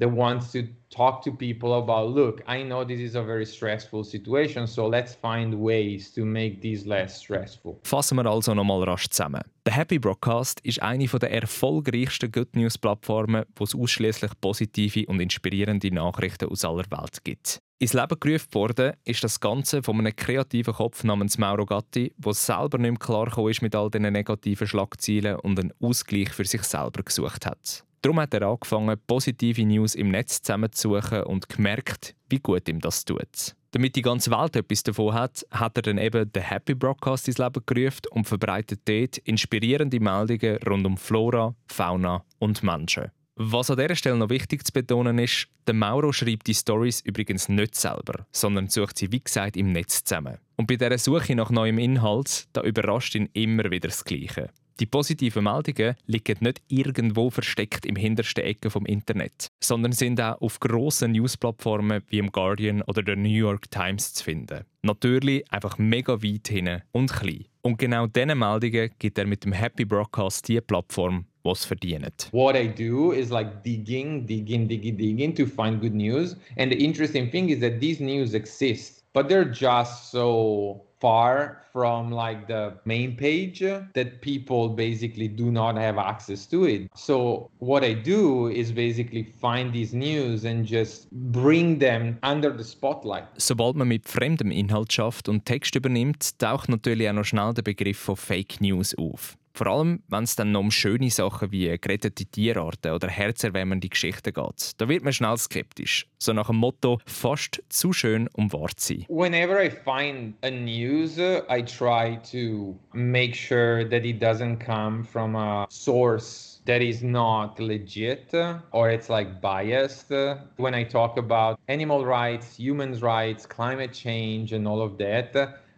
that 0.01 0.11
wants 0.11 0.53
to 0.53 0.61
talk 0.91 1.23
to 1.23 1.33
people 1.33 1.75
about 1.75 2.15
look 2.15 2.43
i 2.47 2.63
know 2.63 2.85
this 2.85 3.01
is 3.01 3.15
a 3.15 3.23
very 3.23 3.47
stressful 3.47 4.03
situation 4.03 4.67
so 4.67 4.89
let's 4.89 5.15
find 5.15 5.55
ways 5.55 6.13
to 6.13 6.25
make 6.25 6.61
this 6.61 6.85
less 6.85 7.21
stressful. 7.21 7.79
Fassen 7.83 8.17
wir 8.17 8.27
also 8.27 8.55
nochmal 8.55 8.83
rasch 8.85 9.09
zusammen. 9.09 9.43
Der 9.67 9.75
happy 9.75 9.99
broadcast 9.99 10.61
ist 10.61 10.83
eine 10.83 11.07
der 11.07 11.31
erfolgreichsten 11.31 12.33
good 12.33 12.55
news 12.57 12.79
plattformen 12.79 13.45
wo 13.57 13.65
es 13.65 13.75
ausschließlich 13.75 14.33
positive 14.41 15.07
und 15.07 15.21
inspirierende 15.21 15.93
Nachrichten 15.93 16.49
aus 16.49 16.65
aller 16.65 16.91
Welt 16.91 17.23
gibt. 17.25 17.61
Ins 17.79 17.95
Leben 17.95 18.21
gerufen 18.21 18.53
worden 18.53 18.93
ist 19.05 19.25
das 19.25 19.41
Ganze 19.41 19.83
von 19.83 19.99
einem 19.99 20.15
kreativen 20.15 20.75
Kopf 20.75 21.03
namens 21.03 21.39
Mauro 21.39 21.65
Gatti, 21.65 22.13
der 22.19 22.35
selber 22.35 22.77
nicht 22.77 22.91
mehr 22.91 22.99
klar 22.99 23.49
ist 23.49 23.63
mit 23.63 23.75
all 23.75 23.91
diesen 23.91 24.13
negativen 24.13 24.67
Schlagzeilen 24.67 25.37
und 25.37 25.59
einen 25.59 25.73
Ausgleich 25.81 26.31
für 26.31 26.45
sich 26.45 26.63
selber 26.63 27.03
gesucht 27.03 27.47
hat. 27.47 27.85
Darum 28.03 28.21
hat 28.21 28.33
er 28.35 28.49
angefangen, 28.49 28.99
positive 29.07 29.65
News 29.65 29.95
im 29.95 30.11
Netz 30.11 30.41
zusammenzusuchen 30.41 31.23
und 31.25 31.49
gemerkt, 31.49 32.15
wie 32.31 32.39
gut 32.39 32.69
ihm 32.69 32.81
das 32.81 33.05
tut. 33.05 33.55
Damit 33.73 33.95
die 33.95 34.03
ganze 34.03 34.31
Welt 34.31 34.57
etwas 34.57 34.83
davon 34.83 35.15
hat, 35.15 35.47
hat 35.51 35.77
er 35.77 35.83
dann 35.83 35.99
eben 35.99 36.33
den 36.33 36.43
Happy 36.43 36.75
Broadcast 36.75 37.29
ins 37.29 37.39
Leben 37.39 37.63
gerufen 37.67 38.01
und 38.11 38.27
verbreitet 38.27 38.81
dort 38.87 39.19
inspirierende 39.19 40.01
Meldungen 40.01 40.59
rund 40.67 40.87
um 40.87 40.97
Flora, 40.97 41.55
Fauna 41.69 42.25
und 42.39 42.63
Menschen. 42.63 43.11
Was 43.37 43.71
an 43.71 43.79
dieser 43.79 43.95
Stelle 43.95 44.17
noch 44.17 44.29
wichtig 44.29 44.67
zu 44.67 44.73
betonen 44.73 45.19
ist, 45.19 45.47
der 45.67 45.75
Mauro 45.75 46.13
schreibt 46.13 46.47
die 46.47 46.55
Stories 46.55 47.01
übrigens 47.01 47.49
nicht 47.49 47.75
selber, 47.75 48.27
sondern 48.33 48.69
sucht 48.69 48.99
sie 48.99 49.13
wie 49.13 49.23
gesagt 49.23 49.57
im 49.57 49.73
Netz 49.73 50.05
zusammen. 50.05 50.39
Und 50.57 50.67
bei 50.67 50.77
dieser 50.77 50.99
Suche 50.99 51.35
nach 51.35 51.51
neuem 51.51 51.79
Inhalt, 51.79 52.49
da 52.53 52.63
überrascht 52.63 53.15
ihn 53.15 53.31
immer 53.33 53.71
wieder 53.71 53.89
das 53.89 54.05
Gleiche. 54.05 54.51
Die 54.81 54.87
positiven 54.87 55.45
Meldungen 55.45 55.95
liegen 56.07 56.39
nicht 56.41 56.63
irgendwo 56.69 57.29
versteckt 57.29 57.85
im 57.85 57.97
hintersten 57.97 58.45
Ecke 58.45 58.71
vom 58.71 58.87
Internet, 58.87 59.49
sondern 59.63 59.93
sind 59.93 60.19
auch 60.23 60.41
auf 60.41 60.59
grossen 60.59 61.13
Newsplattformen 61.13 62.03
wie 62.09 62.17
im 62.17 62.33
Guardian 62.33 62.81
oder 62.83 63.03
der 63.03 63.17
New 63.17 63.29
York 63.29 63.71
Times 63.71 64.15
zu 64.15 64.25
finden. 64.25 64.65
Natürlich 64.81 65.45
einfach 65.53 65.77
mega 65.77 66.23
weit 66.23 66.49
hinten 66.49 66.81
und 66.93 67.13
klein. 67.13 67.45
Und 67.61 67.79
genau 67.79 68.07
diese 68.07 68.35
Meldungen 68.35 68.91
gibt 68.99 69.19
er 69.19 69.27
mit 69.27 69.45
dem 69.45 69.53
Happy 69.53 69.85
Broadcast 69.85 70.49
die 70.49 70.63
Plattform, 70.63 71.27
was 71.43 71.67
verdient. 71.67 72.31
What 72.33 72.57
I 72.57 72.67
do 72.67 73.13
is 73.13 73.29
like 73.29 73.63
digging, 73.63 74.27
digging, 74.27 74.67
digging, 74.67 74.97
digging 74.97 75.35
to 75.35 75.45
find 75.45 75.79
good 75.83 75.95
news. 75.95 76.35
And 76.57 76.73
the 76.73 76.83
interesting 76.83 77.31
thing 77.31 77.51
is 77.51 77.61
that 77.61 77.81
these 77.81 78.03
news 78.03 78.33
exist, 78.33 79.05
but 79.13 79.29
they're 79.29 79.45
just 79.45 80.11
so 80.11 80.87
far 81.01 81.63
from 81.73 82.11
like 82.11 82.47
the 82.47 82.73
main 82.85 83.17
page 83.17 83.61
that 83.61 84.21
people 84.21 84.69
basically 84.69 85.29
do 85.29 85.51
not 85.51 85.77
have 85.77 85.99
access 85.99 86.47
to 86.47 86.65
it. 86.65 86.91
So 86.95 87.51
what 87.59 87.83
I 87.83 87.95
do 87.95 88.49
is 88.49 88.73
basically 88.73 89.25
find 89.41 89.73
these 89.73 89.95
news 89.95 90.45
and 90.45 90.67
just 90.67 91.11
bring 91.11 91.79
them 91.79 92.19
under 92.23 92.51
the 92.51 92.65
spotlight. 92.65 93.25
Sobald 93.37 93.77
man 93.77 93.89
mit 93.89 94.09
fremdem 94.09 94.51
Inhalt 94.51 94.93
schafft 94.93 95.29
und 95.29 95.45
Text 95.45 95.75
übernimmt, 95.75 96.39
taucht 96.39 96.69
natürlich 96.69 97.09
auch 97.09 97.15
noch 97.15 97.25
schnell 97.25 97.55
der 97.55 97.63
Begriff 97.63 97.99
von 97.99 98.17
Fake 98.17 98.61
News 98.61 98.95
auf. 98.97 99.37
Vor 99.53 99.67
allem, 99.67 100.03
wenn 100.09 100.25
es 100.25 100.37
dann 100.37 100.53
noch 100.53 100.61
um 100.61 100.71
schöne 100.71 101.11
Sachen 101.11 101.53
wie 101.53 101.77
gerettete 101.79 102.25
Tierarten 102.25 102.93
oder 102.93 103.09
herzerwärmende 103.09 103.89
Geschichten 103.89 104.33
geht. 104.33 104.81
Da 104.81 104.89
wird 104.89 105.05
man 105.05 105.13
schnell 105.13 105.37
skeptisch. 105.37 106.07
So 106.19 106.33
nach 106.33 106.47
dem 106.47 106.57
Motto, 106.57 106.99
fast 107.07 107.63
zu 107.69 107.93
schön, 107.93 108.29
um 108.35 108.53
wahr 108.53 108.71
zu 108.77 108.95
sein. 108.95 109.07
Whenever 109.09 109.63
I 109.63 109.71
find 109.71 110.35
a 110.43 110.51
news, 110.51 111.19
I 111.19 111.63
try 111.63 112.19
to 112.31 112.77
make 112.93 113.35
sure 113.35 113.89
that 113.89 114.05
it 114.05 114.23
doesn't 114.23 114.59
come 114.59 115.05
from 115.05 115.35
a 115.35 115.67
source 115.69 116.63
that 116.67 116.83
is 116.83 117.03
not 117.03 117.59
legit 117.59 118.33
or 118.71 118.91
it's 118.91 119.09
like 119.09 119.41
biased. 119.41 120.11
When 120.57 120.75
I 120.75 120.85
talk 120.85 121.17
about 121.17 121.59
animal 121.69 122.05
rights, 122.05 122.57
human 122.57 122.99
rights, 123.01 123.47
climate 123.47 123.93
change, 123.93 124.53
and 124.53 124.69
all 124.69 124.83
of 124.83 124.99
that, 124.99 125.33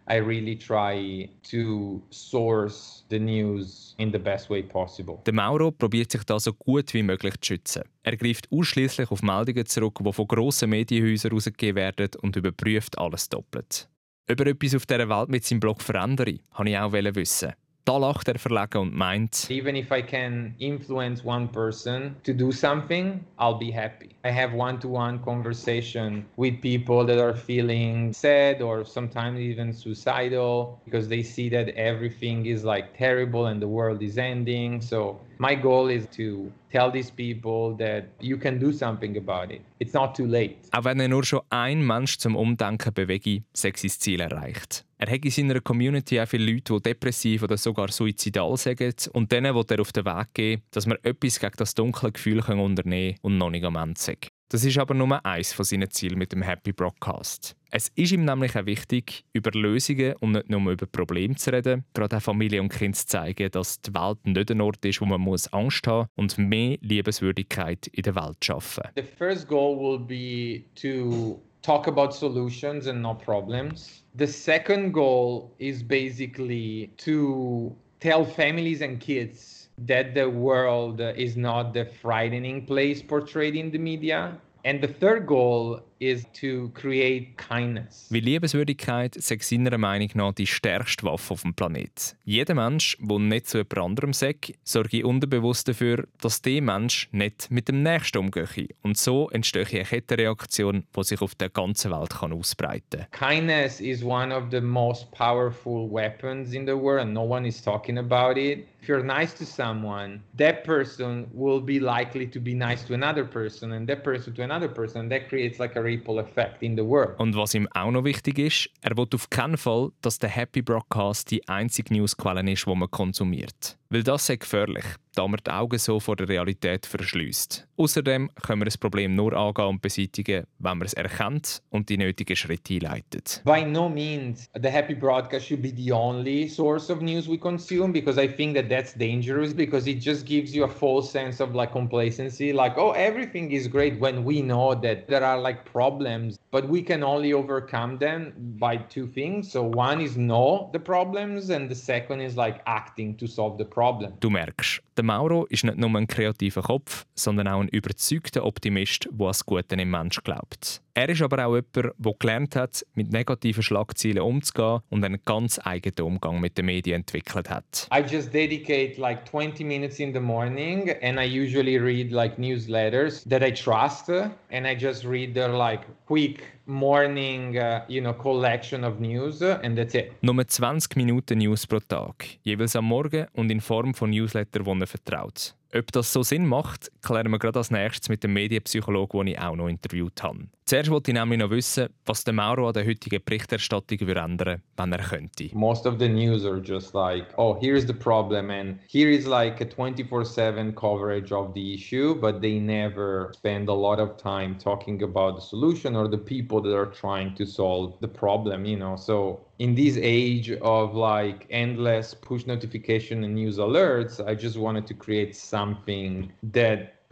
I 0.09 0.17
really 0.17 0.57
try 0.57 1.29
to 1.49 2.01
source 2.09 3.05
the 3.09 3.19
news 3.19 3.95
in 3.97 4.11
the 4.11 4.19
best 4.19 4.49
way 4.49 4.61
possible. 4.61 5.19
Der 5.25 5.33
Mauro 5.33 5.71
probiert 5.71 6.11
sich 6.11 6.23
da 6.25 6.39
so 6.39 6.53
gut 6.53 6.93
wie 6.93 7.03
möglich 7.03 7.35
zu 7.39 7.53
schützen. 7.53 7.83
Er 8.03 8.17
greift 8.17 8.51
ausschließlich 8.51 9.09
auf 9.11 9.21
Meldungen 9.21 9.65
zurück, 9.65 9.99
die 10.03 10.11
von 10.11 10.27
grossen 10.27 10.69
Medienhäusern 10.71 11.31
herausgegeben 11.31 11.75
werden 11.77 12.09
und 12.21 12.35
überprüft 12.35 12.97
alles 12.97 13.29
doppelt. 13.29 13.87
Ob 14.29 14.39
er 14.39 14.47
etwas 14.47 14.75
auf 14.75 14.85
dieser 14.85 15.07
Welt 15.09 15.29
mit 15.29 15.45
seinem 15.45 15.59
Blog 15.59 15.81
verändere, 15.81 16.39
wollte 16.55 16.71
ich 16.71 16.77
auch 16.77 16.91
wissen. 16.91 17.53
Da 17.85 17.97
lacht 17.97 18.29
er 18.29 18.39
verlegen 18.39 18.77
und 18.81 18.95
meint, 18.95 19.49
Even 19.49 19.75
if 19.75 19.91
I 19.91 20.01
can 20.01 20.55
influence 20.57 21.21
one 21.25 21.49
person 21.49 22.15
to 22.23 22.33
do 22.33 22.49
something, 22.49 23.19
I'll 23.37 23.57
be 23.59 23.71
happy. 23.73 24.09
I 24.23 24.31
have 24.31 24.53
one-to-one 24.53 25.19
conversation 25.19 26.25
with 26.37 26.61
people 26.61 27.05
that 27.05 27.19
are 27.19 27.35
feeling 27.35 28.13
sad 28.13 28.61
or 28.61 28.85
sometimes 28.85 29.37
even 29.39 29.73
suicidal 29.73 30.79
because 30.85 31.09
they 31.09 31.23
see 31.23 31.49
that 31.49 31.67
everything 31.75 32.45
is 32.45 32.63
like 32.63 32.97
terrible 32.97 33.47
and 33.47 33.61
the 33.61 33.67
world 33.67 34.01
is 34.01 34.17
ending. 34.17 34.79
So 34.79 35.19
my 35.37 35.53
goal 35.53 35.89
is 35.89 36.07
to 36.15 36.49
tell 36.71 36.89
these 36.89 37.11
people 37.11 37.75
that 37.75 38.05
you 38.21 38.37
can 38.37 38.59
do 38.59 38.71
something 38.71 39.17
about 39.17 39.51
it. 39.51 39.61
It's 39.81 39.93
not 39.93 40.15
too 40.15 40.25
late. 40.25 40.55
Auch 40.71 40.85
wenn 40.85 41.01
er 41.01 41.09
nur 41.09 41.25
schon 41.25 41.41
ein 41.49 41.85
Mensch 41.85 42.17
zum 42.17 42.37
Umdenken 42.37 42.93
bewege, 42.93 43.43
sei 43.51 43.73
sein 43.75 43.89
Ziel 43.89 44.21
erreicht. 44.21 44.85
Er 45.05 45.11
hat 45.11 45.25
in 45.25 45.31
seiner 45.31 45.59
Community 45.59 46.21
auch 46.21 46.27
viele 46.29 46.49
Leute, 46.49 46.75
die 46.75 46.81
depressiv 46.81 47.43
oder 47.43 47.57
sogar 47.57 47.91
suizidal 47.91 48.55
sind 48.55 49.09
und 49.11 49.29
denen 49.33 49.53
will 49.53 49.65
er 49.67 49.81
auf 49.81 49.91
den 49.91 50.05
Weg 50.05 50.27
geben, 50.33 50.61
dass 50.71 50.85
man 50.85 50.97
etwas 51.03 51.41
gegen 51.41 51.57
das 51.57 51.75
dunkle 51.75 52.13
Gefühl 52.13 52.39
unternehmen 52.39 53.15
kann 53.15 53.19
und 53.21 53.37
noch 53.37 53.49
nicht 53.49 53.65
am 53.65 53.75
Ende 53.75 53.99
sind. 53.99 54.29
Das 54.47 54.63
ist 54.63 54.77
aber 54.77 54.93
nur 54.93 55.25
eines 55.25 55.51
von 55.51 55.65
seinen 55.65 55.91
Zielen 55.91 56.17
mit 56.17 56.31
dem 56.31 56.41
Happy 56.41 56.71
Broadcast. 56.71 57.53
Es 57.69 57.89
ist 57.95 58.13
ihm 58.13 58.23
nämlich 58.23 58.55
auch 58.57 58.65
wichtig, 58.65 59.25
über 59.33 59.51
Lösungen 59.51 60.15
und 60.21 60.31
nicht 60.31 60.49
nur 60.49 60.71
über 60.71 60.85
Probleme 60.85 61.35
zu 61.35 61.51
reden, 61.51 61.83
gerade 61.93 62.15
auch 62.15 62.21
Familie 62.21 62.61
und 62.61 62.69
Kind 62.69 62.95
zu 62.95 63.05
zeigen, 63.05 63.51
dass 63.51 63.81
die 63.81 63.93
Welt 63.93 64.25
nicht 64.25 64.51
ein 64.51 64.61
Ort 64.61 64.85
ist, 64.85 65.01
wo 65.01 65.05
man 65.05 65.19
muss 65.19 65.51
Angst 65.51 65.85
haben 65.85 66.07
und 66.15 66.37
mehr 66.37 66.77
Liebenswürdigkeit 66.79 67.87
in 67.87 68.03
der 68.03 68.15
Welt 68.15 68.37
schaffen. 68.45 68.83
The 68.95 69.03
first 69.03 69.49
goal 69.49 69.77
will 69.77 69.99
be 69.99 70.63
to 70.75 71.41
talk 71.63 71.87
about 71.87 72.13
solutions 72.13 72.87
and 72.87 73.01
not 73.01 73.23
problems. 73.23 74.03
The 74.15 74.27
second 74.27 74.93
goal 74.93 75.51
is 75.57 75.81
basically 75.81 76.91
to 76.97 77.75
tell 77.99 78.25
families 78.25 78.81
and 78.81 78.99
kids 78.99 79.69
that 79.77 80.13
the 80.13 80.29
world 80.29 81.01
is 81.01 81.35
not 81.35 81.73
the 81.73 81.85
frightening 81.85 82.65
place 82.65 83.01
portrayed 83.01 83.55
in 83.55 83.71
the 83.71 83.79
media. 83.79 84.37
And 84.65 84.81
the 84.81 84.87
third 84.87 85.25
goal 85.25 85.81
is 86.11 86.25
to 86.39 86.69
create 86.73 87.35
kindness. 87.37 88.07
Wie 88.09 88.19
Liebenswürdigkeit 88.19 89.15
sei 89.15 89.37
seiner 89.39 89.77
Meinung 89.77 90.09
nach 90.13 90.33
die 90.33 90.47
stärkste 90.47 91.05
Waffe 91.05 91.33
auf 91.33 91.41
dem 91.41 91.53
Planet. 91.53 92.15
Jeder 92.23 92.55
Mensch, 92.55 92.97
der 92.99 93.19
nicht 93.19 93.47
zu 93.47 93.57
jemand 93.57 93.77
anderem 93.77 94.13
sagt, 94.13 94.53
sorge 94.63 95.05
unterbewusst 95.05 95.67
dafür, 95.67 96.07
dass 96.21 96.41
der 96.41 96.61
Mensch 96.61 97.09
nicht 97.11 97.49
mit 97.51 97.67
dem 97.67 97.83
Nächsten 97.83 98.17
umgeht. 98.17 98.75
Und 98.81 98.97
so 98.97 99.29
entsteht 99.29 99.73
eine 99.73 99.83
Kettenreaktion, 99.83 100.85
die 100.95 101.03
sich 101.03 101.21
auf 101.21 101.35
der 101.35 101.49
ganzen 101.49 101.91
Welt 101.91 102.11
kann 102.11 102.33
ausbreiten 102.33 102.93
kann. 102.93 103.07
Kindness 103.11 103.81
is 103.81 104.03
one 104.03 104.31
of 104.31 104.51
the 104.51 104.61
most 104.61 105.11
powerful 105.11 105.87
weapons 105.87 106.53
in 106.53 106.65
the 106.65 106.75
world 106.75 107.01
and 107.01 107.13
no 107.13 107.23
one 107.23 107.45
is 107.45 107.61
talking 107.61 107.97
about 107.97 108.37
it. 108.37 108.67
If 108.81 108.89
you're 108.89 109.03
nice 109.03 109.33
to 109.35 109.45
someone, 109.45 110.21
that 110.35 110.63
person 110.65 111.27
will 111.33 111.61
be 111.61 111.79
likely 111.79 112.27
to 112.27 112.39
be 112.39 112.53
nice 112.53 112.83
to 112.87 112.93
another 112.93 113.23
person 113.23 113.71
and 113.73 113.87
that 113.87 114.03
person 114.03 114.33
to 114.33 114.43
another 114.43 114.67
person. 114.67 115.01
And 115.01 115.11
that 115.11 115.29
creates 115.29 115.59
like 115.59 115.77
a 115.77 115.81
ripple 115.93 116.19
effect 116.19 116.61
in 116.61 116.75
the 116.75 116.83
world. 116.83 117.19
Und 117.19 117.35
was 117.35 117.53
ihm 117.53 117.67
auch 117.73 117.91
noch 117.91 118.03
wichtig 118.03 118.39
ist, 118.39 118.69
er 118.81 118.97
will 118.97 119.07
auf 119.13 119.29
keinen 119.29 119.57
Fall, 119.57 119.91
dass 120.01 120.19
der 120.19 120.29
Happy 120.29 120.61
Broadcast 120.61 121.31
die 121.31 121.47
einzige 121.47 121.93
Newsquelle 121.93 122.51
ist, 122.51 122.65
die 122.65 122.75
man 122.75 122.89
konsumiert. 122.89 123.77
Weil 123.93 124.01
das 124.01 124.27
ist 124.27 124.39
gefährlich, 124.39 124.85
da 125.13 125.27
man 125.27 125.39
die 125.45 125.51
Augen 125.51 125.77
so 125.77 125.99
vor 125.99 126.15
der 126.15 126.27
Realität 126.27 126.87
verschließt. 126.87 127.67
Außerdem 127.77 128.31
können 128.41 128.61
wir 128.61 128.65
das 128.65 128.75
Problem 128.75 129.13
nur 129.13 129.33
angehen 129.33 129.67
und 129.67 129.83
beseitigen, 129.83 130.47
wenn 130.57 130.77
man 130.79 130.87
es 130.87 130.93
erkennt 130.93 131.61
und 131.69 131.89
die 131.89 131.99
nötigen 131.99 132.35
Schritte 132.35 132.73
einleitet. 132.73 133.43
By 133.45 133.63
no 133.63 133.87
means 133.87 134.49
the 134.59 134.69
Happy 134.69 134.95
Broadcast 134.95 135.45
should 135.45 135.61
be 135.61 135.71
the 135.75 135.91
only 135.91 136.47
source 136.47 136.89
of 136.89 137.01
news 137.01 137.27
we 137.27 137.37
consume 137.37 137.93
because 137.93 138.19
I 138.19 138.27
think 138.27 138.55
that 138.55 138.67
that's 138.67 138.95
dangerous 138.95 139.53
because 139.53 139.87
it 139.87 140.03
just 140.03 140.25
gives 140.25 140.55
you 140.55 140.63
a 140.63 140.67
false 140.67 141.11
sense 141.11 141.39
of 141.39 141.53
like 141.53 141.71
complacency 141.71 142.51
like 142.51 142.75
oh 142.79 142.93
everything 142.93 143.51
is 143.51 143.67
great 143.67 143.99
when 143.99 144.23
we 144.23 144.41
know 144.41 144.73
that 144.73 145.07
there 145.07 145.23
are 145.23 145.39
like 145.39 145.65
problems 145.71 146.39
but 146.49 146.67
we 146.67 146.81
can 146.81 147.03
only 147.03 147.33
overcome 147.33 147.99
them 147.99 148.33
by 148.59 148.77
two 148.77 149.07
things. 149.07 149.51
So 149.51 149.63
one 149.63 150.01
is 150.01 150.17
know 150.17 150.69
the 150.71 150.79
problems 150.79 151.49
and 151.49 151.69
the 151.69 151.75
second 151.75 152.21
is 152.21 152.37
like 152.37 152.61
acting 152.65 153.17
to 153.17 153.27
solve 153.27 153.59
the 153.59 153.65
problem. 153.65 153.82
Du 154.19 154.29
merkst, 154.29 154.81
der 154.95 155.03
Mauro 155.03 155.45
ist 155.45 155.63
nicht 155.63 155.77
nur 155.77 155.89
ein 155.95 156.07
kreativer 156.07 156.61
Kopf, 156.61 157.05
sondern 157.15 157.47
auch 157.47 157.61
ein 157.61 157.67
überzeugter 157.69 158.45
Optimist, 158.45 159.05
der 159.05 159.11
an 159.11 159.27
das 159.27 159.45
Gute 159.45 159.75
im 159.75 159.89
Mensch 159.89 160.21
glaubt. 160.23 160.82
Er 160.95 161.09
ist 161.09 161.23
aber 161.23 161.43
auch 161.43 161.55
jemand, 161.55 161.75
der 161.75 162.13
gelernt 162.19 162.55
hat, 162.55 162.85
mit 162.93 163.11
negativen 163.11 163.63
Schlagzeilen 163.63 164.19
umzugehen 164.19 164.81
und 164.91 165.03
einen 165.03 165.19
ganz 165.25 165.59
eigenen 165.63 166.05
Umgang 166.05 166.39
mit 166.39 166.55
den 166.55 166.67
Medien 166.67 166.97
entwickelt 166.97 167.49
hat. 167.49 167.89
I 167.91 168.01
just 168.01 168.31
dedicate 168.31 169.01
like 169.01 169.27
20 169.27 169.65
minutes 169.65 169.99
in 169.99 170.13
the 170.13 170.19
morning 170.19 170.91
and 171.01 171.19
I 171.19 171.25
usually 171.25 171.79
read 171.79 172.11
like 172.11 172.37
newsletters 172.37 173.27
that 173.27 173.41
I 173.41 173.51
trust 173.51 174.07
and 174.09 174.67
I 174.67 174.75
just 174.79 175.03
read 175.03 175.33
their 175.33 175.49
like 175.49 175.81
quick 176.05 176.43
morning, 176.67 177.57
uh, 177.57 177.81
you 177.87 177.99
know, 177.99 178.13
collection 178.13 178.83
of 178.83 178.99
news 178.99 179.41
and 179.41 179.75
that's 179.75 179.95
it. 179.95 180.11
Nur 180.21 180.47
20 180.47 180.95
Minuten 180.95 181.39
News 181.39 181.65
pro 181.65 181.79
Tag, 181.79 182.37
jeweils 182.43 182.75
am 182.75 182.85
Morgen 182.85 183.25
und 183.33 183.49
in 183.49 183.61
Form 183.61 183.95
von 183.95 184.11
Newsletter, 184.11 184.59
die 184.59 184.79
er 184.79 184.87
vertraut. 184.87 185.55
Ob 185.75 185.91
das 185.91 186.13
so 186.13 186.21
Sinn 186.21 186.45
macht, 186.45 186.91
klären 187.01 187.31
wir 187.31 187.39
gerade 187.39 187.57
als 187.57 187.71
nächstes 187.71 188.07
mit 188.07 188.23
dem 188.23 188.33
Medienpsychologen, 188.33 189.25
den 189.25 189.27
ich 189.33 189.39
auch 189.39 189.55
noch 189.55 189.67
interviewt 189.67 190.21
habe. 190.21 190.45
Zuerst 190.65 190.89
wollte 190.89 191.11
ich 191.11 191.17
nämlich 191.17 191.39
noch 191.39 191.49
wissen, 191.49 191.89
was 192.05 192.23
der 192.23 192.33
Mauro 192.33 192.67
an 192.67 192.73
der 192.73 192.85
heutigen 192.85 193.21
Berichterstattung 193.23 193.99
würde 194.01 194.21
ändern, 194.21 194.61
wenn 194.77 194.93
er 194.93 194.99
könnte. 194.99 195.49
Most 195.53 195.85
of 195.85 195.95
the 195.99 196.07
news 196.07 196.45
are 196.45 196.61
just 196.63 196.93
like, 196.93 197.27
oh, 197.37 197.57
here's 197.59 197.85
the 197.85 197.93
problem 197.93 198.49
and 198.49 198.79
here 198.87 199.11
is 199.11 199.25
like 199.25 199.59
a 199.59 199.65
24/7 199.65 200.73
coverage 200.73 201.33
of 201.33 201.53
the 201.53 201.73
issue, 201.73 202.15
but 202.15 202.41
they 202.41 202.59
never 202.59 203.31
spend 203.33 203.67
a 203.67 203.73
lot 203.73 203.99
of 203.99 204.15
time 204.15 204.57
talking 204.57 205.03
about 205.03 205.35
the 205.35 205.41
solution 205.41 205.97
or 205.97 206.07
the 206.07 206.17
people 206.17 206.61
that 206.61 206.73
are 206.73 206.91
trying 206.91 207.35
to 207.35 207.45
solve 207.45 207.93
the 207.99 208.07
problem, 208.07 208.65
you 208.65 208.77
know. 208.77 208.95
So 208.95 209.41
in 209.59 209.75
this 209.75 209.97
age 209.97 210.49
of 210.61 210.95
like 210.95 211.45
endless 211.49 212.13
push 212.13 212.45
notification 212.45 213.25
and 213.25 213.35
news 213.35 213.57
alerts, 213.57 214.25
I 214.25 214.33
just 214.33 214.57
wanted 214.57 214.87
to 214.87 214.93
create 214.93 215.35
something 215.35 216.31
that 216.53 217.02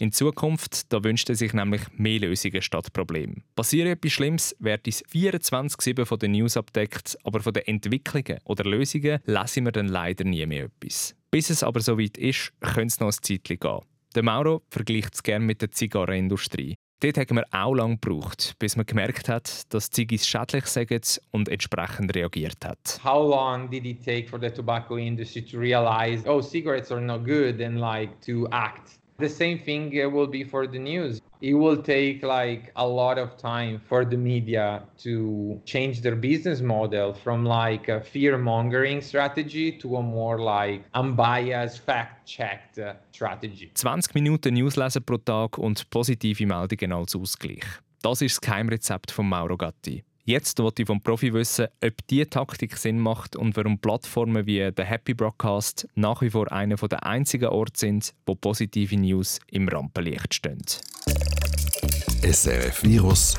In 0.00 0.12
Zukunft, 0.12 0.92
da 0.92 1.02
wünscht 1.02 1.28
er 1.28 1.34
sich 1.34 1.52
nämlich 1.52 1.82
mehr 1.96 2.20
Lösungen 2.20 2.62
statt 2.62 2.92
Probleme. 2.92 3.36
Passiert 3.56 3.88
etwas 3.88 4.12
Schlimmes, 4.12 4.56
wird 4.58 4.86
uns 4.86 5.04
24-7 5.06 6.04
von 6.04 6.18
den 6.18 6.32
News 6.32 6.56
abdeckt, 6.56 7.18
aber 7.24 7.40
von 7.40 7.52
den 7.52 7.66
Entwicklungen 7.66 8.38
oder 8.44 8.64
Lösungen 8.64 9.20
lesen 9.26 9.64
wir 9.64 9.72
dann 9.72 9.88
leider 9.88 10.24
nie 10.24 10.44
mehr 10.46 10.64
etwas. 10.64 11.14
Bis 11.30 11.50
es 11.50 11.62
aber 11.62 11.80
soweit 11.80 12.16
ist, 12.16 12.52
könnte 12.60 12.86
es 12.86 13.00
noch 13.00 13.08
ein 13.08 13.22
Zeitchen 13.22 13.58
gehen. 13.58 13.80
Der 14.14 14.22
Mauro 14.22 14.62
vergleicht 14.70 15.14
es 15.14 15.22
gerne 15.22 15.44
mit 15.44 15.60
der 15.60 15.72
Zigarrenindustrie. 15.72 16.76
Dort 17.00 17.18
haben 17.18 17.36
wir 17.36 17.44
auch 17.50 17.74
lange 17.74 17.98
gebraucht, 17.98 18.54
bis 18.58 18.76
man 18.76 18.86
gemerkt 18.86 19.28
hat, 19.28 19.62
dass 19.74 19.90
Ziggis 19.90 20.26
schädlich 20.26 20.66
sind 20.66 21.20
und 21.32 21.48
entsprechend 21.48 22.14
reagiert 22.14 22.64
hat. 22.64 23.00
How 23.04 23.28
long 23.28 23.68
did 23.68 23.84
it 23.84 24.04
take 24.04 24.28
for 24.28 24.40
the 24.40 24.50
tobacco 24.50 24.96
industry 24.96 25.44
to 25.44 25.58
realize, 25.58 26.26
oh, 26.26 26.40
cigarettes 26.40 26.90
are 26.90 27.00
not 27.00 27.24
good 27.24 27.60
and 27.60 27.78
like 27.78 28.20
to 28.24 28.48
act? 28.50 28.98
The 29.18 29.28
same 29.28 29.58
thing 29.60 29.92
uh, 30.02 30.08
will 30.08 30.26
be 30.26 30.44
for 30.44 30.66
the 30.66 30.78
news. 30.78 31.20
it 31.44 31.52
will 31.52 31.76
take 31.76 32.22
like 32.22 32.72
a 32.76 32.86
lot 32.86 33.18
of 33.18 33.36
time 33.36 33.78
for 33.86 34.04
the 34.06 34.16
media 34.16 34.82
to 34.96 35.60
change 35.66 36.00
their 36.00 36.16
business 36.16 36.62
model 36.62 37.12
from 37.12 37.44
like 37.44 37.88
a 37.88 38.00
fear 38.00 38.38
mongering 38.38 39.02
strategy 39.02 39.70
to 39.70 39.96
a 39.96 40.02
more 40.02 40.38
like 40.38 40.82
unbiased, 40.94 41.80
fact 41.80 42.26
checked 42.26 42.78
strategy. 43.12 43.70
20 43.74 44.14
Minuten 44.14 44.54
Newslesen 44.54 45.04
pro 45.04 45.18
Tag 45.18 45.58
und 45.58 45.90
positive 45.90 46.46
Meldungen 46.46 46.92
als 46.92 47.14
Ausgleich. 47.14 47.64
Das 48.00 48.22
ist 48.22 48.36
das 48.36 48.40
Geheimrezept 48.40 49.10
von 49.10 49.28
Mauro 49.28 49.58
Gatti. 49.58 50.02
Jetzt 50.26 50.58
wollte 50.58 50.80
ich 50.80 50.86
vom 50.86 51.02
Profi 51.02 51.34
wissen, 51.34 51.66
ob 51.84 51.92
diese 52.08 52.30
Taktik 52.30 52.78
Sinn 52.78 52.98
macht 52.98 53.36
und 53.36 53.54
warum 53.58 53.78
Plattformen 53.78 54.46
wie 54.46 54.72
der 54.72 54.84
Happy 54.86 55.12
Broadcast 55.12 55.86
nach 55.96 56.22
wie 56.22 56.30
vor 56.30 56.50
einer 56.50 56.76
der 56.76 57.04
einzigen 57.04 57.50
Orte 57.50 57.78
sind, 57.78 58.14
wo 58.24 58.34
positive 58.34 58.96
News 58.96 59.38
im 59.50 59.68
Rampenlicht 59.68 60.32
stehen. 60.32 60.62
SRF 62.22 62.82
Virus 62.84 63.36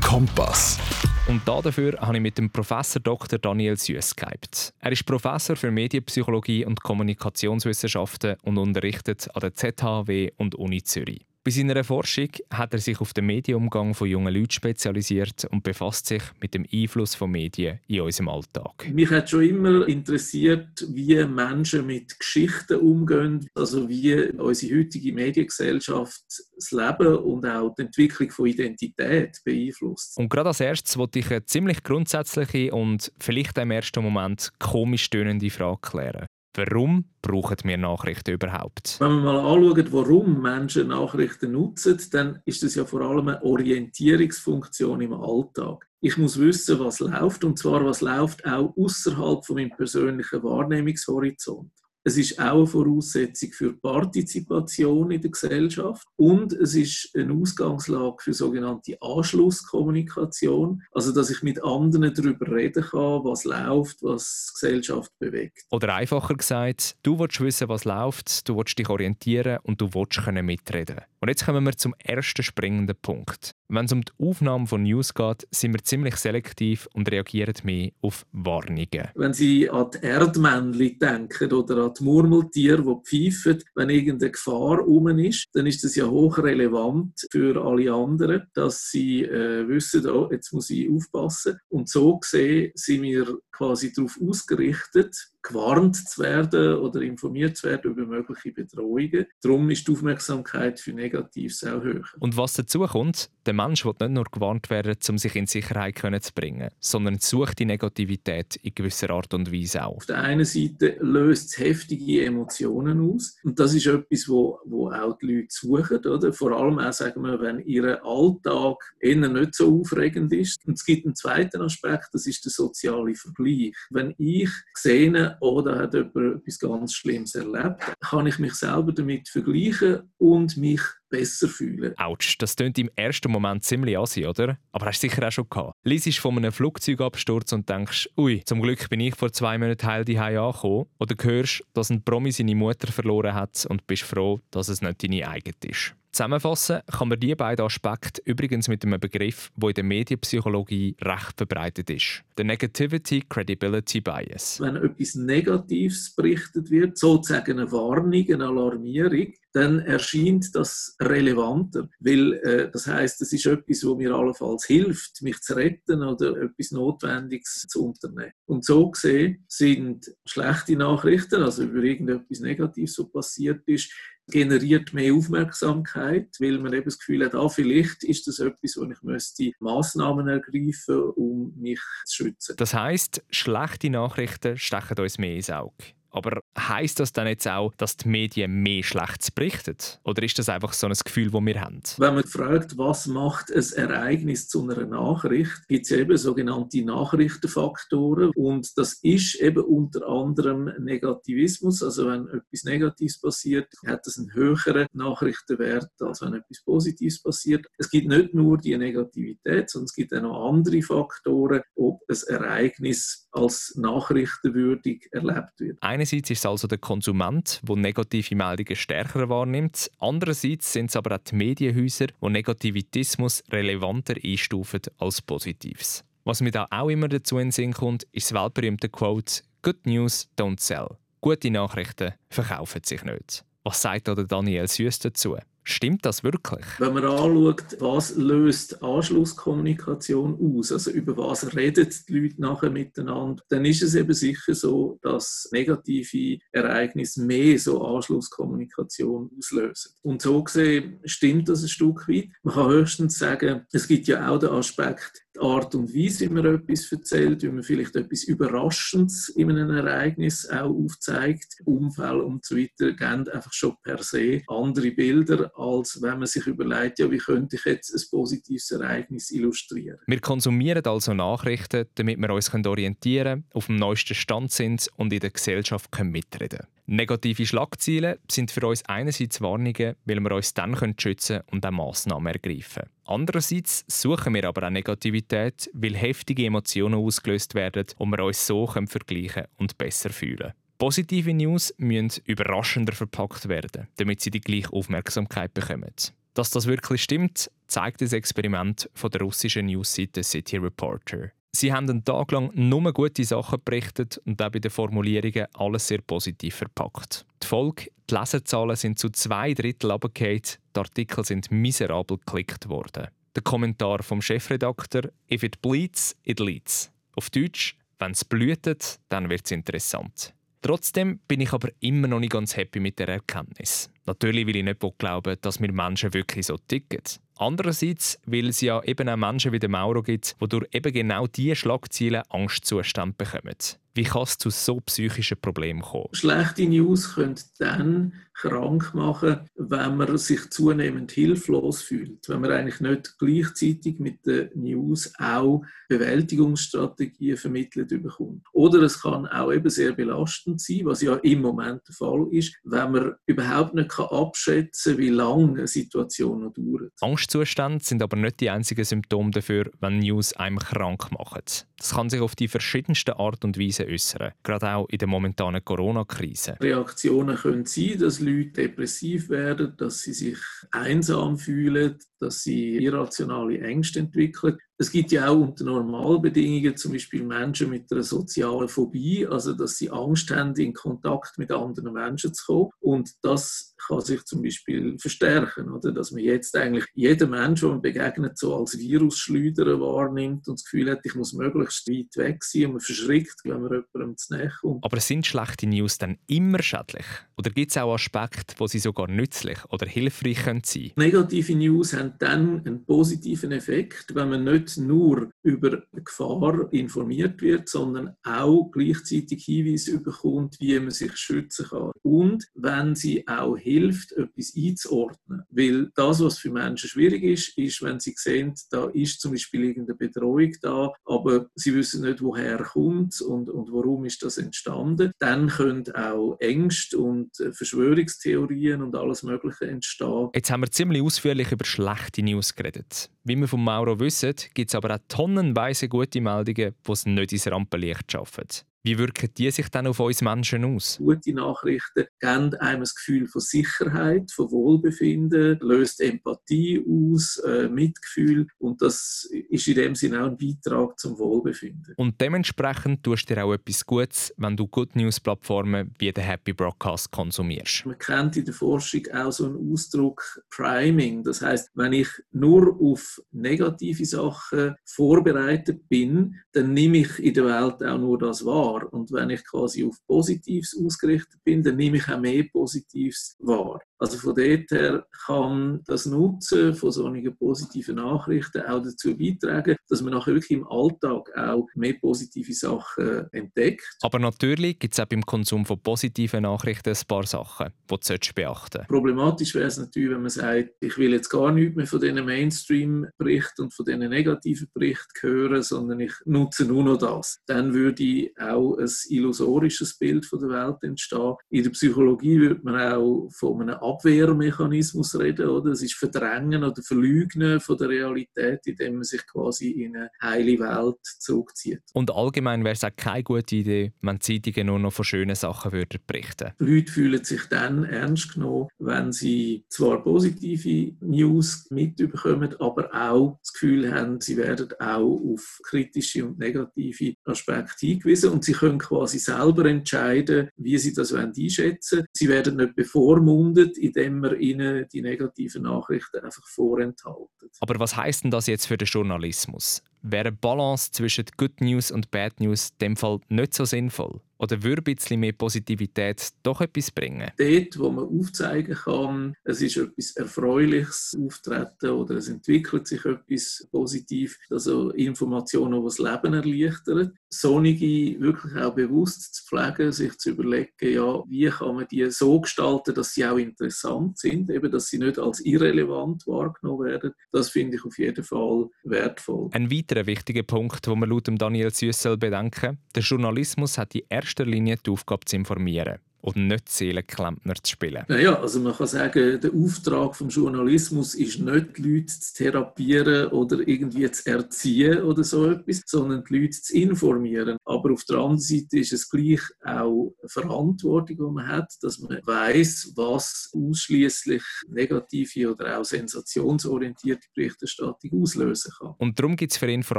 Kompass. 0.00 0.78
Und 1.26 1.48
dafür 1.48 1.98
habe 2.00 2.18
ich 2.18 2.22
mit 2.22 2.38
dem 2.38 2.48
Professor 2.48 3.02
Dr. 3.02 3.40
Daniel 3.40 3.76
Süß 3.76 4.14
gehypt. 4.14 4.72
Er 4.78 4.92
ist 4.92 5.04
Professor 5.06 5.56
für 5.56 5.72
Medienpsychologie 5.72 6.64
und 6.64 6.80
Kommunikationswissenschaften 6.80 8.36
und 8.44 8.56
unterrichtet 8.58 9.28
an 9.34 9.40
der 9.40 9.54
ZHW 9.54 10.30
und 10.36 10.54
Uni 10.54 10.80
Zürich. 10.84 11.26
Bei 11.46 11.50
seiner 11.50 11.84
Forschung 11.84 12.30
hat 12.50 12.72
er 12.72 12.78
sich 12.78 12.98
auf 13.02 13.12
den 13.12 13.26
Medienumgang 13.26 13.92
von 13.92 14.08
jungen 14.08 14.32
Leuten 14.32 14.50
spezialisiert 14.50 15.44
und 15.50 15.62
befasst 15.62 16.06
sich 16.06 16.22
mit 16.40 16.54
dem 16.54 16.64
Einfluss 16.72 17.14
von 17.14 17.30
Medien 17.30 17.80
in 17.86 18.00
unserem 18.00 18.30
Alltag. 18.30 18.90
Mich 18.90 19.10
hat 19.10 19.28
schon 19.28 19.42
immer 19.42 19.86
interessiert, 19.86 20.86
wie 20.88 21.22
Menschen 21.26 21.86
mit 21.86 22.18
Geschichten 22.18 22.78
umgehen, 22.78 23.46
also 23.54 23.86
wie 23.86 24.30
unsere 24.38 24.78
heutige 24.78 25.12
Mediengesellschaft 25.12 26.24
das 26.56 26.70
Leben 26.70 27.16
und 27.18 27.44
auch 27.44 27.74
die 27.74 27.82
Entwicklung 27.82 28.30
von 28.30 28.46
Identität 28.46 29.42
beeinflusst. 29.44 30.16
Und 30.16 30.30
gerade 30.30 30.48
als 30.48 30.60
erstes 30.60 30.96
wollte 30.96 31.18
ich 31.18 31.30
eine 31.30 31.44
ziemlich 31.44 31.82
grundsätzliche 31.82 32.72
und 32.72 33.12
vielleicht 33.20 33.58
im 33.58 33.70
ersten 33.70 34.02
Moment 34.02 34.50
komisch 34.58 35.10
tönende 35.10 35.50
Frage 35.50 35.80
klären. 35.82 36.26
Warum 36.56 37.06
brauchen 37.20 37.56
wir 37.64 37.76
Nachrichten 37.76 38.34
überhaupt? 38.34 38.96
Wenn 39.00 39.10
wir 39.10 39.32
mal 39.32 39.38
anschauen, 39.40 39.92
warum 39.92 40.40
Menschen 40.40 40.88
Nachrichten 40.88 41.50
nutzen, 41.50 41.98
dann 42.12 42.38
ist 42.44 42.62
das 42.62 42.76
ja 42.76 42.84
vor 42.84 43.00
allem 43.00 43.26
eine 43.26 43.42
Orientierungsfunktion 43.42 45.00
im 45.00 45.14
Alltag. 45.14 45.84
Ich 46.00 46.16
muss 46.16 46.38
wissen, 46.38 46.78
was 46.78 47.00
läuft, 47.00 47.42
und 47.42 47.58
zwar 47.58 47.84
was 47.84 48.02
läuft 48.02 48.46
auch 48.46 48.72
außerhalb 48.76 49.44
von 49.44 49.56
meinem 49.56 49.70
persönlichen 49.70 50.42
Wahrnehmungshorizont. 50.44 51.72
Es 52.06 52.18
ist 52.18 52.38
auch 52.38 52.56
eine 52.56 52.66
Voraussetzung 52.66 53.50
für 53.52 53.72
Partizipation 53.72 55.10
in 55.10 55.22
der 55.22 55.30
Gesellschaft 55.30 56.06
und 56.16 56.52
es 56.52 56.74
ist 56.74 57.08
eine 57.16 57.32
Ausgangslage 57.32 58.16
für 58.20 58.34
sogenannte 58.34 58.98
Anschlusskommunikation, 59.00 60.82
also 60.92 61.12
dass 61.12 61.30
ich 61.30 61.42
mit 61.42 61.64
anderen 61.64 62.12
darüber 62.12 62.54
reden 62.54 62.82
kann, 62.82 63.24
was 63.24 63.44
läuft, 63.44 64.02
was 64.02 64.50
die 64.50 64.60
Gesellschaft 64.60 65.10
bewegt. 65.18 65.64
Oder 65.70 65.94
einfacher 65.94 66.34
gesagt, 66.34 66.96
du 67.02 67.18
willst 67.18 67.40
wissen, 67.40 67.70
was 67.70 67.86
läuft, 67.86 68.46
du 68.50 68.58
willst 68.58 68.78
dich 68.78 68.90
orientieren 68.90 69.60
und 69.62 69.80
du 69.80 69.94
willst 69.94 70.22
können 70.22 70.44
mitreden. 70.44 71.00
Und 71.24 71.30
jetzt 71.30 71.46
kommen 71.46 71.64
wir 71.64 71.74
zum 71.74 71.94
ersten 72.04 72.42
springenden 72.42 72.96
Punkt. 73.00 73.54
Wenn 73.68 73.86
es 73.86 73.92
um 73.92 74.02
die 74.02 74.12
Aufnahme 74.18 74.66
von 74.66 74.82
News 74.82 75.14
geht, 75.14 75.48
sind 75.50 75.72
wir 75.72 75.82
ziemlich 75.82 76.16
selektiv 76.16 76.86
und 76.92 77.10
reagieren 77.10 77.54
mehr 77.62 77.92
auf 78.02 78.26
Warnungen. 78.32 79.08
Wenn 79.14 79.32
Sie 79.32 79.70
an 79.70 79.90
die 79.90 80.06
Erdmännchen 80.06 80.98
denken 80.98 81.52
oder 81.52 81.84
an 81.84 81.93
die 81.98 82.04
Murmeltiere, 82.04 82.82
die 82.82 83.30
pfeifen, 83.30 83.62
wenn 83.74 83.90
irgendeine 83.90 84.32
Gefahr 84.32 84.86
um 84.86 85.08
ist, 85.18 85.46
dann 85.52 85.66
ist 85.66 85.84
das 85.84 85.96
ja 85.96 86.06
hochrelevant 86.06 87.26
für 87.30 87.62
alle 87.64 87.92
anderen, 87.92 88.42
dass 88.54 88.90
sie 88.90 89.24
äh, 89.24 89.66
wissen, 89.68 90.08
oh, 90.08 90.28
jetzt 90.30 90.52
muss 90.52 90.70
ich 90.70 90.90
aufpassen. 90.90 91.58
Und 91.68 91.88
so 91.88 92.18
gesehen 92.18 92.72
sind 92.74 93.02
wir 93.02 93.38
quasi 93.52 93.92
darauf 93.92 94.18
ausgerichtet, 94.20 95.33
gewarnt 95.44 95.96
zu 95.96 96.22
werden 96.22 96.78
oder 96.78 97.02
informiert 97.02 97.56
zu 97.56 97.68
werden 97.68 97.92
über 97.92 98.06
mögliche 98.06 98.52
Bedrohungen. 98.52 99.26
Darum 99.42 99.70
ist 99.70 99.86
die 99.86 99.92
Aufmerksamkeit 99.92 100.80
für 100.80 100.92
Negatives 100.92 101.62
auch 101.64 101.82
höher. 101.82 102.02
Und 102.18 102.36
was 102.36 102.54
dazu 102.54 102.80
kommt, 102.80 103.30
der 103.46 103.54
Mensch 103.54 103.84
will 103.84 103.94
nicht 104.00 104.10
nur 104.10 104.24
gewarnt 104.24 104.70
werden, 104.70 104.96
um 105.08 105.18
sich 105.18 105.36
in 105.36 105.46
Sicherheit 105.46 105.98
zu 105.98 106.32
bringen, 106.32 106.70
sondern 106.80 107.18
sucht 107.18 107.58
die 107.58 107.66
Negativität 107.66 108.56
in 108.56 108.74
gewisser 108.74 109.10
Art 109.10 109.34
und 109.34 109.52
Weise 109.52 109.84
auch. 109.84 109.96
Auf 109.96 110.06
der 110.06 110.22
einen 110.22 110.46
Seite 110.46 110.96
löst 111.00 111.50
es 111.50 111.58
heftige 111.58 112.24
Emotionen 112.24 113.00
aus 113.00 113.36
und 113.44 113.60
das 113.60 113.74
ist 113.74 113.86
etwas, 113.86 114.28
wo, 114.28 114.58
wo 114.64 114.90
auch 114.90 115.18
die 115.18 115.26
Leute 115.26 115.48
suchen, 115.50 115.98
oder? 116.06 116.32
vor 116.32 116.52
allem 116.52 116.78
auch, 116.78 116.92
sagen 116.92 117.22
wir, 117.22 117.40
wenn 117.40 117.60
ihr 117.60 118.02
Alltag 118.04 118.76
eher 118.98 119.28
nicht 119.28 119.54
so 119.54 119.80
aufregend 119.80 120.32
ist. 120.32 120.66
Und 120.66 120.74
es 120.74 120.84
gibt 120.84 121.04
einen 121.04 121.14
zweiten 121.14 121.60
Aspekt, 121.60 122.08
das 122.12 122.26
ist 122.26 122.44
der 122.44 122.52
soziale 122.52 123.14
Vergleich. 123.14 123.74
Wenn 123.90 124.14
ich 124.18 124.50
sehe, 124.74 125.33
oder 125.40 125.78
hat 125.78 125.94
jemand 125.94 126.36
etwas 126.36 126.58
ganz 126.58 126.94
Schlimmes 126.94 127.34
erlebt, 127.34 127.82
kann 128.00 128.26
ich 128.26 128.38
mich 128.38 128.54
selber 128.54 128.92
damit 128.92 129.28
vergleichen 129.28 130.10
und 130.18 130.56
mich 130.56 130.80
besser 131.08 131.48
fühlen. 131.48 131.96
Autsch, 131.96 132.36
das 132.38 132.56
klingt 132.56 132.78
im 132.78 132.90
ersten 132.96 133.30
Moment 133.30 133.62
ziemlich 133.62 133.96
assi, 133.98 134.26
oder? 134.26 134.58
Aber 134.72 134.86
hast 134.86 135.02
du 135.02 135.08
sicher 135.08 135.26
auch 135.26 135.32
schon 135.32 135.48
gehabt. 135.48 135.74
Liesest 135.84 136.18
von 136.18 136.36
einem 136.36 136.52
Flugzeugabsturz 136.52 137.52
und 137.52 137.68
denkst, 137.68 138.08
ui, 138.16 138.42
zum 138.44 138.60
Glück 138.60 138.88
bin 138.88 139.00
ich 139.00 139.14
vor 139.14 139.32
zwei 139.32 139.56
Monaten 139.58 139.86
heil 139.86 140.04
die 140.04 140.18
angekommen. 140.18 140.86
Oder 140.98 141.14
hörst, 141.22 141.62
dass 141.72 141.90
ein 141.90 142.02
Promi 142.02 142.32
seine 142.32 142.54
Mutter 142.54 142.90
verloren 142.90 143.34
hat 143.34 143.66
und 143.68 143.86
bist 143.86 144.02
froh, 144.02 144.40
dass 144.50 144.68
es 144.68 144.82
nicht 144.82 145.02
deine 145.02 145.28
eigene 145.28 145.54
ist. 145.66 145.94
Zusammenfassen 146.14 146.78
kann 146.96 147.08
man 147.08 147.18
diese 147.18 147.34
beiden 147.34 147.66
Aspekte 147.66 148.22
übrigens 148.24 148.68
mit 148.68 148.84
einem 148.84 149.00
Begriff, 149.00 149.50
der 149.56 149.70
in 149.70 149.74
der 149.74 149.82
Medienpsychologie 149.82 150.96
recht 151.02 151.36
verbreitet 151.36 151.90
ist: 151.90 152.22
der 152.38 152.44
Negativity 152.44 153.24
Credibility 153.28 154.00
Bias. 154.00 154.60
Wenn 154.60 154.76
etwas 154.76 155.16
Negatives 155.16 156.14
berichtet 156.14 156.70
wird, 156.70 156.98
sozusagen 156.98 157.58
eine 157.58 157.72
Warnung, 157.72 158.24
eine 158.32 158.46
Alarmierung, 158.46 159.32
dann 159.54 159.80
erscheint 159.80 160.54
das 160.54 160.96
relevanter, 161.00 161.88
weil 162.00 162.34
äh, 162.42 162.70
das 162.70 162.86
heißt, 162.86 163.20
es 163.22 163.32
ist 163.32 163.46
etwas, 163.46 163.84
wo 163.84 163.94
mir 163.94 164.12
allenfalls 164.12 164.66
hilft, 164.66 165.22
mich 165.22 165.40
zu 165.40 165.54
retten 165.54 166.02
oder 166.02 166.36
etwas 166.42 166.72
Notwendiges 166.72 167.66
zu 167.68 167.86
unternehmen. 167.86 168.32
Und 168.46 168.64
so 168.64 168.90
gesehen 168.90 169.44
sind 169.48 170.12
schlechte 170.26 170.76
Nachrichten, 170.76 171.42
also 171.42 171.62
über 171.64 171.82
irgendetwas 171.82 172.40
Negatives, 172.40 172.94
so 172.94 173.06
passiert 173.06 173.62
ist, 173.66 173.92
generiert 174.28 174.94
mehr 174.94 175.14
Aufmerksamkeit, 175.14 176.28
weil 176.40 176.58
man 176.58 176.72
eben 176.72 176.84
das 176.84 176.98
Gefühl 176.98 177.24
hat, 177.24 177.34
ah, 177.34 177.48
vielleicht 177.48 178.04
ist 178.04 178.26
das 178.26 178.38
etwas, 178.38 178.76
wo 178.76 178.84
ich 178.90 179.02
müsste 179.02 179.52
Maßnahmen 179.60 180.28
ergreifen, 180.28 181.10
um 181.16 181.52
mich 181.56 181.80
zu 182.06 182.24
schützen. 182.24 182.56
Das 182.56 182.74
heißt, 182.74 183.22
schlechte 183.30 183.90
Nachrichten 183.90 184.56
stechen 184.56 184.98
uns 184.98 185.18
mehr 185.18 185.36
ins 185.36 185.50
Auge. 185.50 185.74
Aber 186.10 186.40
heißt 186.56 187.00
das 187.00 187.12
dann 187.12 187.26
jetzt 187.26 187.48
auch, 187.48 187.74
dass 187.76 187.96
die 187.96 188.08
Medien 188.08 188.62
mehr 188.62 188.82
Schlechtes 188.82 189.30
berichten? 189.30 189.76
Oder 190.04 190.22
ist 190.22 190.38
das 190.38 190.48
einfach 190.48 190.72
so 190.72 190.86
ein 190.86 190.92
Gefühl, 190.92 191.30
das 191.30 191.42
wir 191.42 191.60
haben? 191.60 191.82
Wenn 191.98 192.14
man 192.14 192.24
fragt, 192.24 192.78
was 192.78 193.06
macht 193.06 193.52
ein 193.52 193.64
Ereignis 193.76 194.48
zu 194.48 194.62
einer 194.62 194.86
Nachricht, 194.86 195.66
gibt 195.68 195.86
es 195.86 195.90
eben 195.90 196.16
sogenannte 196.16 196.84
Nachrichtenfaktoren. 196.84 198.30
Und 198.36 198.70
das 198.76 199.00
ist 199.02 199.34
eben 199.40 199.64
unter 199.64 200.06
anderem 200.06 200.70
Negativismus. 200.78 201.82
Also 201.82 202.06
wenn 202.06 202.28
etwas 202.28 202.64
Negatives 202.64 203.20
passiert, 203.20 203.68
hat 203.86 204.06
es 204.06 204.18
einen 204.18 204.32
höheren 204.32 204.86
Nachrichtenwert, 204.92 205.90
als 206.00 206.22
wenn 206.22 206.34
etwas 206.34 206.62
Positives 206.64 207.22
passiert. 207.22 207.66
Es 207.78 207.90
gibt 207.90 208.08
nicht 208.08 208.34
nur 208.34 208.58
die 208.58 208.76
Negativität, 208.76 209.68
sondern 209.70 209.86
es 209.86 209.94
gibt 209.94 210.14
auch 210.14 210.22
noch 210.22 210.48
andere 210.48 210.82
Faktoren, 210.82 211.62
ob 211.74 212.00
ein 212.08 212.16
Ereignis 212.28 213.28
als 213.32 213.74
nachrichtenwürdig 213.76 215.08
erlebt 215.10 215.58
wird. 215.58 215.78
Eine 215.82 216.04
Einerseits 216.04 216.28
ist 216.28 216.43
es 216.44 216.50
also 216.50 216.68
der 216.68 216.78
Konsument, 216.78 217.60
der 217.66 217.76
negative 217.76 218.34
Meldungen 218.36 218.76
stärker 218.76 219.28
wahrnimmt. 219.28 219.90
Andererseits 219.98 220.72
sind 220.72 220.90
es 220.90 220.96
aber 220.96 221.16
auch 221.16 221.24
die 221.24 221.34
Medienhäuser, 221.34 222.08
die 222.08 222.28
Negativitismus 222.28 223.42
relevanter 223.50 224.14
einstufen 224.22 224.80
als 224.98 225.22
Positives. 225.22 226.04
Was 226.24 226.40
mir 226.40 226.50
da 226.50 226.66
auch 226.70 226.88
immer 226.88 227.08
dazu 227.08 227.38
in 227.38 227.46
den 227.46 227.52
Sinn 227.52 227.72
kommt, 227.72 228.04
ist 228.12 228.30
das 228.30 228.40
weltberühmte 228.40 228.88
Quote 228.88 229.42
«Good 229.62 229.86
News 229.86 230.28
don't 230.38 230.60
sell». 230.60 230.88
Gute 231.20 231.50
Nachrichten 231.50 232.12
verkaufen 232.28 232.82
sich 232.84 233.02
nicht. 233.02 233.44
Was 233.62 233.80
sagt 233.80 234.08
da 234.08 234.14
Daniel 234.14 234.68
Süß 234.68 234.98
dazu? 234.98 235.38
Stimmt 235.66 236.04
das 236.04 236.22
wirklich? 236.22 236.64
Wenn 236.78 236.92
man 236.92 237.04
anschaut, 237.04 237.80
was 237.80 238.16
löst 238.16 238.82
Anschlusskommunikation 238.82 240.38
aus, 240.38 240.70
also 240.70 240.90
über 240.90 241.16
was 241.16 241.56
reden 241.56 241.88
die 242.08 242.18
Leute 242.18 242.40
nachher 242.40 242.68
miteinander, 242.68 243.42
dann 243.48 243.64
ist 243.64 243.82
es 243.82 243.94
eben 243.94 244.12
sicher 244.12 244.54
so, 244.54 244.98
dass 245.00 245.48
negative 245.52 246.38
Ereignisse 246.52 247.22
mehr 247.22 247.58
so 247.58 247.82
Anschlusskommunikation 247.82 249.30
auslösen. 249.38 249.92
Und 250.02 250.20
so 250.20 250.42
gesehen 250.44 251.00
stimmt 251.04 251.48
das 251.48 251.62
ein 251.62 251.68
Stück 251.68 252.08
weit. 252.08 252.28
Man 252.42 252.54
kann 252.54 252.68
höchstens 252.68 253.18
sagen, 253.18 253.66
es 253.72 253.88
gibt 253.88 254.06
ja 254.06 254.28
auch 254.28 254.38
den 254.38 254.50
Aspekt, 254.50 255.23
die 255.34 255.40
Art 255.40 255.74
und 255.74 255.94
Weise, 255.94 256.28
wie 256.28 256.32
man 256.32 256.46
etwas 256.46 256.90
erzählt, 256.92 257.42
wie 257.42 257.48
man 257.48 257.62
vielleicht 257.62 257.96
etwas 257.96 258.24
Überraschendes 258.24 259.30
in 259.30 259.50
einem 259.50 259.70
Ereignis 259.70 260.48
auch 260.48 260.70
aufzeigt, 260.70 261.56
Unfall 261.64 262.20
und 262.20 262.44
so 262.44 262.56
weiter, 262.56 262.92
geben 262.92 263.28
einfach 263.28 263.52
schon 263.52 263.76
per 263.82 264.02
se 264.02 264.42
andere 264.48 264.90
Bilder, 264.92 265.50
als 265.56 266.00
wenn 266.00 266.18
man 266.18 266.26
sich 266.26 266.46
überlegt, 266.46 266.98
ja, 266.98 267.10
wie 267.10 267.18
könnte 267.18 267.56
ich 267.56 267.64
jetzt 267.64 267.92
ein 267.92 268.02
positives 268.10 268.70
Ereignis 268.70 269.30
illustrieren. 269.30 269.98
Wir 270.06 270.20
konsumieren 270.20 270.84
also 270.84 271.14
Nachrichten, 271.14 271.86
damit 271.94 272.18
wir 272.18 272.30
uns 272.30 272.52
orientieren 272.54 273.24
können, 273.24 273.44
auf 273.52 273.66
dem 273.66 273.76
neuesten 273.76 274.14
Stand 274.14 274.52
sind 274.52 274.88
und 274.96 275.12
in 275.12 275.20
der 275.20 275.30
Gesellschaft 275.30 275.90
mitreden 276.02 276.58
können. 276.58 276.68
Negative 276.86 277.46
Schlagzeilen 277.46 278.18
sind 278.30 278.50
für 278.50 278.66
uns 278.66 278.84
einerseits 278.84 279.40
Warnungen, 279.40 279.96
weil 280.04 280.20
wir 280.20 280.32
uns 280.32 280.52
dann 280.52 280.76
schützen 280.98 281.38
können 281.38 281.48
und 281.50 281.64
auch 281.64 281.70
Massnahmen 281.70 282.26
ergreifen 282.26 282.82
können. 282.82 282.90
Andererseits 283.06 283.84
suchen 283.88 284.34
wir 284.34 284.46
aber 284.46 284.66
auch 284.66 284.70
Negativität, 284.70 285.70
weil 285.72 285.96
heftige 285.96 286.44
Emotionen 286.44 286.96
ausgelöst 286.96 287.54
werden 287.54 287.86
und 287.96 288.10
wir 288.10 288.24
uns 288.24 288.46
so 288.46 288.66
vergleichen 288.66 289.44
und 289.56 289.78
besser 289.78 290.10
fühlen 290.10 290.52
Positive 290.76 291.32
News 291.32 291.72
müssen 291.78 292.20
überraschender 292.26 292.92
verpackt 292.92 293.48
werden, 293.48 293.88
damit 293.96 294.20
sie 294.20 294.30
die 294.30 294.40
gleiche 294.40 294.72
Aufmerksamkeit 294.72 295.54
bekommen. 295.54 295.94
Dass 296.34 296.50
das 296.50 296.66
wirklich 296.66 297.02
stimmt, 297.02 297.50
zeigt 297.68 298.02
das 298.02 298.12
Experiment 298.12 298.90
von 298.92 299.10
der 299.10 299.22
russischen 299.22 299.66
Newsseite 299.66 300.22
City 300.22 300.58
Reporter. 300.58 301.30
Sie 301.54 301.72
haben 301.72 301.88
einen 301.88 302.04
Tag 302.04 302.32
lang 302.32 302.50
nur 302.54 302.92
gute 302.92 303.22
Sachen 303.22 303.60
berichtet 303.64 304.18
und 304.24 304.42
auch 304.42 304.50
bei 304.50 304.58
den 304.58 304.72
Formulierungen 304.72 305.46
alles 305.54 305.86
sehr 305.86 306.00
positiv 306.00 306.56
verpackt. 306.56 307.24
Die 307.40 307.46
Folge, 307.46 307.92
die 308.10 308.14
Leserzahlen 308.14 308.74
sind 308.74 308.98
zu 308.98 309.08
zwei 309.10 309.54
Drittel 309.54 309.92
runtergefallen, 309.92 310.42
die 310.74 310.80
Artikel 310.80 311.24
sind 311.24 311.52
miserabel 311.52 312.18
geklickt 312.18 312.68
worden. 312.68 313.06
Der 313.36 313.42
Kommentar 313.44 314.02
vom 314.02 314.20
Chefredakteur 314.20 315.10
«If 315.30 315.44
it 315.44 315.62
bleeds, 315.62 316.16
it 316.24 316.40
leads». 316.40 316.90
Auf 317.14 317.30
Deutsch 317.30 317.76
«Wenn 318.00 318.10
es 318.10 318.24
blühtet, 318.24 318.98
dann 319.08 319.30
wird 319.30 319.42
es 319.44 319.52
interessant». 319.52 320.34
Trotzdem 320.60 321.20
bin 321.28 321.40
ich 321.40 321.52
aber 321.52 321.68
immer 321.78 322.08
noch 322.08 322.18
nicht 322.18 322.32
ganz 322.32 322.56
happy 322.56 322.80
mit 322.80 322.98
der 322.98 323.08
Erkenntnis. 323.08 323.90
Natürlich 324.06 324.46
will 324.46 324.56
ich 324.56 324.64
nicht 324.64 324.82
glauben, 324.98 325.36
dass 325.40 325.60
wir 325.60 325.72
Menschen 325.72 326.12
wirklich 326.12 326.46
so 326.46 326.56
ticken. 326.56 327.00
Andererseits, 327.36 328.18
weil 328.26 328.48
es 328.48 328.60
ja 328.60 328.82
eben 328.84 329.08
auch 329.08 329.16
Menschen 329.16 329.52
wie 329.52 329.58
der 329.58 329.68
Mauro 329.68 330.02
gibt, 330.02 330.36
die 330.40 330.48
durch 330.48 330.68
eben 330.72 330.92
genau 330.92 331.26
diese 331.26 331.56
Schlagzeilen 331.56 332.22
Angstzustände 332.28 333.14
bekommen. 333.16 333.56
Wie 333.94 334.04
kann 334.04 334.22
es 334.22 334.38
zu 334.38 334.50
so 334.50 334.80
psychischen 334.80 335.40
Problemen 335.40 335.82
kommen? 335.82 336.08
Schlechte 336.12 336.66
News 336.66 337.14
können 337.14 337.36
dann 337.58 338.12
krank 338.34 338.92
machen, 338.94 339.40
wenn 339.54 339.96
man 339.96 340.18
sich 340.18 340.50
zunehmend 340.50 341.12
hilflos 341.12 341.82
fühlt, 341.82 342.28
wenn 342.28 342.40
man 342.40 342.50
eigentlich 342.50 342.80
nicht 342.80 343.16
gleichzeitig 343.18 343.98
mit 343.98 344.26
den 344.26 344.50
News 344.54 345.12
auch 345.18 345.62
Bewältigungsstrategien 345.88 347.36
vermittelt 347.36 347.88
bekommt. 347.88 348.44
Oder 348.52 348.82
es 348.82 349.00
kann 349.02 349.26
auch 349.26 349.52
eben 349.52 349.70
sehr 349.70 349.92
belastend 349.92 350.60
sein, 350.60 350.82
was 350.84 351.02
ja 351.02 351.14
im 351.16 351.42
Moment 351.42 351.82
der 351.88 351.94
Fall 351.94 352.26
ist, 352.30 352.54
wenn 352.64 352.92
man 352.92 353.12
überhaupt 353.26 353.74
nicht 353.74 353.98
abschätzen 353.98 354.94
kann, 354.94 355.02
wie 355.02 355.10
lange 355.10 355.58
eine 355.58 355.66
Situation 355.66 356.42
noch 356.42 356.52
dauert. 356.52 356.92
Angstzustände 357.00 357.84
sind 357.84 358.02
aber 358.02 358.16
nicht 358.16 358.40
die 358.40 358.50
einzigen 358.50 358.84
Symptome 358.84 359.30
dafür, 359.30 359.70
wenn 359.80 359.98
News 359.98 360.32
einem 360.34 360.58
krank 360.58 361.12
machen. 361.12 361.42
Das 361.76 361.94
kann 361.94 362.08
sich 362.08 362.20
auf 362.20 362.34
die 362.34 362.48
verschiedensten 362.48 363.12
Art 363.12 363.44
und 363.44 363.58
Weise 363.58 363.86
äußern, 363.86 364.32
gerade 364.42 364.74
auch 364.74 364.88
in 364.88 364.98
der 364.98 365.08
momentanen 365.08 365.64
Corona-Krise. 365.64 366.56
Reaktionen 366.60 367.36
können 367.36 367.66
sein, 367.66 367.98
dass 367.98 368.23
Leute 368.24 368.62
depressiv 368.62 369.28
werden, 369.28 369.74
dass 369.76 370.00
sie 370.00 370.12
sich 370.12 370.38
einsam 370.70 371.38
fühlen, 371.38 371.98
dass 372.18 372.42
sie 372.42 372.76
irrationale 372.76 373.60
Ängste 373.60 374.00
entwickeln. 374.00 374.58
Es 374.76 374.90
gibt 374.90 375.12
ja 375.12 375.28
auch 375.28 375.38
unter 375.38 375.64
Normalbedingungen 375.64 376.76
zum 376.76 376.92
Beispiel 376.92 377.22
Menschen 377.22 377.70
mit 377.70 377.90
einer 377.92 378.02
sozialen 378.02 378.68
Phobie, 378.68 379.26
also 379.26 379.52
dass 379.52 379.76
sie 379.76 379.90
Angst 379.90 380.30
haben, 380.30 380.54
in 380.56 380.72
Kontakt 380.72 381.38
mit 381.38 381.52
anderen 381.52 381.92
Menschen 381.92 382.34
zu 382.34 382.44
kommen. 382.44 382.70
Und 382.80 383.10
das 383.22 383.74
kann 383.86 384.00
sich 384.00 384.24
zum 384.24 384.42
Beispiel 384.42 384.98
verstärken, 384.98 385.70
oder? 385.70 385.92
dass 385.92 386.10
man 386.10 386.22
jetzt 386.22 386.56
eigentlich 386.56 386.86
jeden 386.94 387.30
Menschen, 387.30 387.66
der 387.66 387.70
man 387.70 387.82
begegnet, 387.82 388.38
so 388.38 388.56
als 388.56 388.78
Virusschleuder 388.78 389.80
wahrnimmt 389.80 390.48
und 390.48 390.58
das 390.58 390.64
Gefühl 390.64 390.90
hat, 390.90 391.00
ich 391.04 391.14
muss 391.14 391.32
möglichst 391.34 391.88
weit 391.88 392.16
weg 392.16 392.42
sein 392.42 392.66
und 392.66 392.72
man 392.72 392.80
verschrickt, 392.80 393.40
wenn 393.44 393.62
man 393.62 393.72
jemandem 393.72 394.16
zu 394.16 394.34
näher 394.34 394.52
kommt. 394.60 394.84
Aber 394.84 395.00
sind 395.00 395.26
schlechte 395.26 395.66
News 395.66 395.98
dann 395.98 396.18
immer 396.26 396.62
schädlich? 396.62 397.06
Oder 397.36 397.50
gibt 397.50 397.70
es 397.70 397.76
auch 397.76 397.94
Aspekte, 397.94 398.54
wo 398.58 398.66
sie 398.66 398.78
sogar 398.78 399.08
nützlich 399.08 399.58
oder 399.70 399.86
hilfreich 399.86 400.42
sein 400.44 400.62
können? 400.62 400.92
Negative 400.96 401.54
News 401.54 401.92
haben 401.92 402.14
dann 402.18 402.64
einen 402.64 402.84
positiven 402.84 403.52
Effekt, 403.52 404.14
wenn 404.14 404.30
man 404.30 404.44
nicht 404.44 404.63
nur 404.76 405.30
über 405.42 405.82
Gefahr 405.92 406.72
informiert 406.72 407.40
wird, 407.42 407.68
sondern 407.68 408.16
auch 408.22 408.70
gleichzeitig 408.72 409.44
Hinweise 409.44 410.00
bekommt, 410.00 410.56
wie 410.60 410.78
man 410.78 410.90
sich 410.90 411.16
schützen 411.16 411.66
kann. 411.68 411.92
Und 412.02 412.44
wenn 412.54 412.94
sie 412.94 413.26
auch 413.26 413.56
hilft, 413.56 414.12
etwas 414.12 414.54
einzuordnen. 414.56 415.42
Weil 415.50 415.90
das, 415.94 416.22
was 416.22 416.38
für 416.38 416.50
Menschen 416.50 416.88
schwierig 416.88 417.22
ist, 417.22 417.58
ist, 417.58 417.82
wenn 417.82 418.00
sie 418.00 418.14
sehen, 418.16 418.54
da 418.70 418.88
ist 418.88 419.20
zum 419.20 419.32
Beispiel 419.32 419.64
irgendeine 419.64 419.96
Betreuung 419.96 420.52
da, 420.62 420.92
aber 421.04 421.46
sie 421.54 421.74
wissen 421.74 422.02
nicht, 422.02 422.22
woher 422.22 422.58
kommt 422.58 423.20
und, 423.20 423.48
und 423.48 423.72
warum 423.72 424.04
ist 424.04 424.22
das 424.22 424.38
entstanden. 424.38 425.12
Dann 425.18 425.48
können 425.48 425.84
auch 425.94 426.36
Ängste 426.40 426.98
und 426.98 427.30
Verschwörungstheorien 427.52 428.82
und 428.82 428.94
alles 428.94 429.22
Mögliche 429.22 429.66
entstehen. 429.66 430.30
Jetzt 430.34 430.50
haben 430.50 430.62
wir 430.62 430.70
ziemlich 430.70 431.02
ausführlich 431.02 431.52
über 431.52 431.64
schlechte 431.64 432.22
News 432.22 432.54
geredet. 432.54 433.10
Wie 433.24 433.36
wir 433.36 433.48
von 433.48 433.64
Mauro 433.64 433.98
wissen, 434.00 434.34
gibt 434.54 434.70
es 434.70 434.74
aber 434.74 434.94
auch 434.94 434.98
tonnenweise 435.08 435.88
gute 435.88 436.20
Meldungen, 436.20 436.74
die 436.86 436.92
es 436.92 437.06
nicht 437.06 437.32
ins 437.32 437.50
Rampenlicht 437.50 438.10
schaffen. 438.10 438.46
Wie 438.86 438.98
wirken 438.98 439.30
die 439.34 439.50
sich 439.50 439.70
dann 439.70 439.86
auf 439.86 439.98
uns 439.98 440.20
Menschen 440.20 440.62
aus? 440.62 440.98
Gute 440.98 441.32
Nachrichten 441.32 442.04
geben 442.20 442.54
einem 442.56 442.82
ein 442.82 442.82
Gefühl 442.82 443.26
von 443.26 443.40
Sicherheit, 443.40 444.30
von 444.30 444.50
Wohlbefinden, 444.50 445.58
löst 445.62 446.02
Empathie 446.02 446.84
aus, 446.86 447.38
äh, 447.46 447.66
Mitgefühl 447.70 448.46
und 448.58 448.82
das 448.82 449.26
ist 449.48 449.68
in 449.68 449.76
dem 449.76 449.94
Sinne 449.94 450.22
auch 450.22 450.26
ein 450.26 450.36
Beitrag 450.36 451.00
zum 451.00 451.18
Wohlbefinden. 451.18 451.94
Und 451.96 452.20
dementsprechend 452.20 453.02
tust 453.02 453.30
du 453.30 453.34
dir 453.34 453.46
auch 453.46 453.54
etwas 453.54 453.86
Gutes, 453.86 454.34
wenn 454.36 454.54
du 454.54 454.66
Good 454.66 454.96
News 454.96 455.18
Plattformen 455.18 455.94
wie 455.98 456.12
den 456.12 456.24
Happy 456.24 456.52
Broadcast 456.52 457.10
konsumierst. 457.10 457.86
Man 457.86 457.96
kennt 457.96 458.36
in 458.36 458.44
der 458.44 458.52
Forschung 458.52 459.06
auch 459.14 459.32
so 459.32 459.46
einen 459.46 459.72
Ausdruck 459.72 460.42
Priming. 460.50 461.22
Das 461.22 461.40
heißt, 461.40 461.70
wenn 461.72 461.94
ich 461.94 462.08
nur 462.32 462.78
auf 462.78 463.18
negative 463.32 464.04
Sachen 464.04 464.74
vorbereitet 464.84 465.88
bin, 465.88 466.38
dann 466.52 466.74
nehme 466.74 466.98
ich 466.98 467.18
in 467.18 467.32
der 467.32 467.46
Welt 467.46 467.82
auch 467.82 467.98
nur 467.98 468.18
das 468.18 468.44
wahr 468.44 468.73
wahr. 468.74 468.92
Und 468.92 469.12
wenn 469.12 469.30
ich 469.30 469.44
quasi 469.44 469.84
auf 469.84 469.96
Positives 470.06 470.76
ausgerichtet 470.78 471.40
bin, 471.44 471.62
dann 471.62 471.76
nehme 471.76 471.98
ich 471.98 472.08
auch 472.08 472.20
mehr 472.20 472.44
Positives 472.52 473.36
wahr. 473.38 473.80
Also 473.98 474.18
von 474.18 474.34
dort 474.34 474.70
her 474.70 475.06
kann 475.24 475.80
das 475.86 476.04
Nutzen 476.04 476.74
von 476.74 476.90
solchen 476.90 477.36
positiven 477.36 477.96
Nachrichten 477.96 478.62
auch 478.62 478.82
dazu 478.82 479.16
beitragen, 479.16 479.76
dass 479.88 480.02
man 480.02 480.12
nachher 480.12 480.34
wirklich 480.34 480.50
im 480.58 480.66
Alltag 480.66 481.30
auch 481.36 481.66
mehr 481.74 481.94
positive 481.94 482.52
Sachen 482.52 483.32
entdeckt. 483.32 483.96
Aber 484.02 484.18
natürlich 484.18 484.78
gibt 484.78 484.94
es 484.94 485.00
auch 485.00 485.06
beim 485.06 485.22
Konsum 485.22 485.64
von 485.64 485.80
positiven 485.80 486.42
Nachrichten 486.42 486.90
ein 486.90 487.06
paar 487.08 487.24
Sachen, 487.24 487.68
die 487.90 487.96
du 487.96 488.34
beachten 488.34 488.72
solltest. 488.72 488.88
Problematisch 488.88 489.54
wäre 489.54 489.68
es 489.68 489.78
natürlich, 489.78 490.10
wenn 490.10 490.22
man 490.22 490.30
sagt, 490.30 490.70
ich 490.80 490.98
will 490.98 491.12
jetzt 491.12 491.30
gar 491.30 491.52
nichts 491.52 491.76
mehr 491.76 491.86
von 491.86 492.00
diesen 492.00 492.24
Mainstream-Berichten 492.24 493.62
und 493.62 493.74
von 493.74 493.86
diesen 493.86 494.10
negativen 494.10 494.68
Berichten 494.74 495.04
hören, 495.20 495.62
sondern 495.62 496.00
ich 496.00 496.12
nutze 496.24 496.64
nur 496.66 496.84
noch 496.84 496.98
das. 496.98 497.38
Dann 497.46 497.72
würde 497.72 498.30
auch 498.38 498.63
ein 498.72 498.88
illusorisches 499.08 499.96
Bild 499.98 500.26
von 500.26 500.40
der 500.40 500.48
Welt 500.48 500.82
entstehen. 500.82 501.34
In 501.50 501.62
der 501.62 501.70
Psychologie 501.70 502.40
würde 502.40 502.60
man 502.62 502.92
auch 502.92 503.28
von 503.32 503.62
einem 503.62 503.74
Abwehrmechanismus 503.74 505.18
reden, 505.18 505.48
oder? 505.48 505.72
Es 505.72 505.82
ist 505.82 505.94
Verdrängen 505.94 506.64
oder 506.64 506.82
Verleugnen 506.82 507.60
von 507.60 507.76
der 507.76 507.88
Realität, 507.88 508.60
indem 508.66 508.94
man 508.94 509.04
sich 509.04 509.26
quasi 509.26 509.70
in 509.70 509.96
eine 509.96 510.10
heile 510.22 510.58
Welt 510.58 510.98
zurückzieht. 511.18 511.82
Und 511.92 512.10
allgemein 512.10 512.64
wäre 512.64 512.74
es 512.74 512.84
auch 512.84 512.96
keine 512.96 513.22
gute 513.22 513.56
Idee, 513.56 513.92
wenn 514.02 514.20
Zeitungen 514.20 514.66
nur 514.66 514.78
noch 514.78 514.92
von 514.92 515.04
schönen 515.04 515.34
Sachen 515.34 515.72
würden 515.72 516.00
berichten 516.06 516.52
Leute 516.58 516.90
fühlen 516.92 517.24
sich 517.24 517.42
dann 517.50 517.84
ernst 517.84 518.34
genommen, 518.34 518.68
wenn 518.78 519.12
sie 519.12 519.64
zwar 519.68 520.02
positive 520.02 520.96
News 521.00 521.66
mitbekommen, 521.70 522.54
aber 522.60 522.90
auch 522.94 523.38
das 523.40 523.52
Gefühl 523.52 523.92
haben, 523.92 524.20
sie 524.20 524.36
werden 524.36 524.68
auch 524.78 525.20
auf 525.20 525.60
kritische 525.64 526.26
und 526.26 526.38
negative 526.38 527.14
Aspekte 527.24 527.86
hingewiesen 527.86 528.30
und 528.30 528.43
sie 528.44 528.52
können 528.52 528.78
quasi 528.78 529.18
selber 529.18 529.64
entscheiden, 529.66 530.48
wie 530.56 530.78
sie 530.78 530.92
das 530.92 531.12
einschätzen 531.12 531.98
wollen. 531.98 532.06
Sie 532.12 532.28
werden 532.28 532.56
nicht 532.56 532.76
bevormundet 532.76 533.78
indem 533.78 534.22
wir 534.22 534.36
ihnen 534.38 534.86
die 534.92 535.02
negativen 535.02 535.62
Nachrichten 535.62 536.24
einfach 536.24 536.46
vorenthalten. 536.46 537.28
Aber 537.60 537.78
was 537.78 537.96
heißt 537.96 538.24
denn 538.24 538.30
das 538.30 538.46
jetzt 538.46 538.66
für 538.66 538.76
den 538.76 538.86
Journalismus? 538.86 539.82
Wäre 540.02 540.28
eine 540.28 540.36
Balance 540.36 540.90
zwischen 540.92 541.24
Good 541.36 541.60
News 541.60 541.90
und 541.90 542.10
Bad 542.10 542.40
News 542.40 542.70
in 542.70 542.78
dem 542.80 542.96
Fall 542.96 543.20
nicht 543.28 543.54
so 543.54 543.64
sinnvoll? 543.64 544.20
Oder 544.38 544.62
würde 544.62 544.82
ein 544.82 544.94
bisschen 544.94 545.20
mehr 545.20 545.32
Positivität 545.32 546.30
doch 546.42 546.60
etwas 546.60 546.90
bringen? 546.90 547.30
Dort, 547.36 547.78
wo 547.78 547.90
man 547.90 548.04
aufzeigen 548.04 548.74
kann, 548.74 549.34
es 549.44 549.62
ist 549.62 549.76
etwas 549.76 550.16
Erfreuliches 550.16 551.16
auftreten 551.18 551.90
oder 551.90 552.16
es 552.16 552.28
entwickelt 552.28 552.86
sich 552.86 553.04
etwas 553.04 553.66
positiv, 553.70 554.38
also 554.50 554.90
Informationen, 554.90 555.80
die 555.80 555.84
das 555.84 555.98
Leben 555.98 556.34
erleichtern. 556.34 557.12
Sonnige 557.30 558.20
wirklich 558.20 558.56
auch 558.56 558.74
bewusst 558.74 559.34
zu 559.34 559.44
pflegen, 559.44 559.92
sich 559.92 560.16
zu 560.18 560.30
überlegen, 560.30 560.70
ja, 560.80 561.22
wie 561.28 561.48
kann 561.48 561.76
man 561.76 561.88
die 561.88 562.08
so 562.10 562.40
gestalten, 562.40 562.94
dass 562.94 563.14
sie 563.14 563.26
auch 563.26 563.38
interessant 563.38 564.18
sind, 564.18 564.50
eben, 564.50 564.70
dass 564.70 564.86
sie 564.86 564.98
nicht 564.98 565.18
als 565.18 565.40
irrelevant 565.40 566.26
wahrgenommen 566.26 566.86
werden. 566.86 567.12
Das 567.32 567.50
finde 567.50 567.76
ich 567.76 567.84
auf 567.84 567.98
jeden 567.98 568.24
Fall 568.24 568.68
wertvoll. 568.84 569.50
Ein 569.52 569.70
weiterer 569.70 570.06
wichtiger 570.06 570.42
Punkt, 570.42 570.86
den 570.86 570.98
man 570.98 571.08
laut 571.08 571.28
Daniel 571.28 571.72
Süssel 571.72 572.16
bedenken 572.16 572.78
der 572.94 573.02
Journalismus 573.02 573.78
hat 573.78 573.94
in 573.94 574.02
erster 574.24 574.46
Linie 574.46 574.76
die 574.84 574.90
Aufgabe 574.90 575.24
zu 575.26 575.36
informieren 575.36 575.98
und 576.24 576.36
nicht 576.36 576.70
Seelenklempner 576.70 577.54
zu 577.62 577.72
spielen. 577.72 578.02
Naja, 578.08 578.40
also 578.40 578.58
man 578.58 578.74
kann 578.74 578.86
sagen, 578.86 579.38
der 579.38 579.52
Auftrag 579.52 580.16
vom 580.16 580.30
Journalismus 580.30 581.14
ist 581.14 581.38
nicht, 581.38 581.76
die 581.76 581.82
Leute 581.82 582.06
zu 582.06 582.34
therapieren 582.34 583.28
oder 583.28 583.58
irgendwie 583.68 584.10
zu 584.10 584.30
erziehen 584.30 585.02
oder 585.02 585.22
so 585.22 585.50
etwas, 585.50 585.82
sondern 585.84 586.24
die 586.24 586.38
Leute 586.38 586.62
zu 586.62 586.74
informieren. 586.74 587.58
Aber 587.66 587.92
auf 587.92 588.04
der 588.04 588.16
anderen 588.16 588.40
Seite 588.40 588.78
ist 588.78 588.94
es 588.94 589.10
gleich 589.10 589.42
auch 589.62 590.14
eine 590.18 590.28
Verantwortung, 590.30 591.16
die 591.16 591.34
man 591.34 591.46
hat, 591.46 591.70
dass 591.82 591.98
man 591.98 592.18
weiß, 592.24 592.94
was 592.96 593.52
ausschließlich 593.54 594.42
negative 594.68 595.52
oder 595.52 595.78
auch 595.78 595.84
sensationsorientierte 595.84 597.28
Berichterstattung 597.34 598.22
auslösen 598.22 598.72
kann. 598.78 598.94
Und 598.96 599.18
darum 599.18 599.36
gibt 599.36 599.52
es 599.52 599.58
für 599.58 599.70
ihn 599.70 599.82
vor 599.82 599.98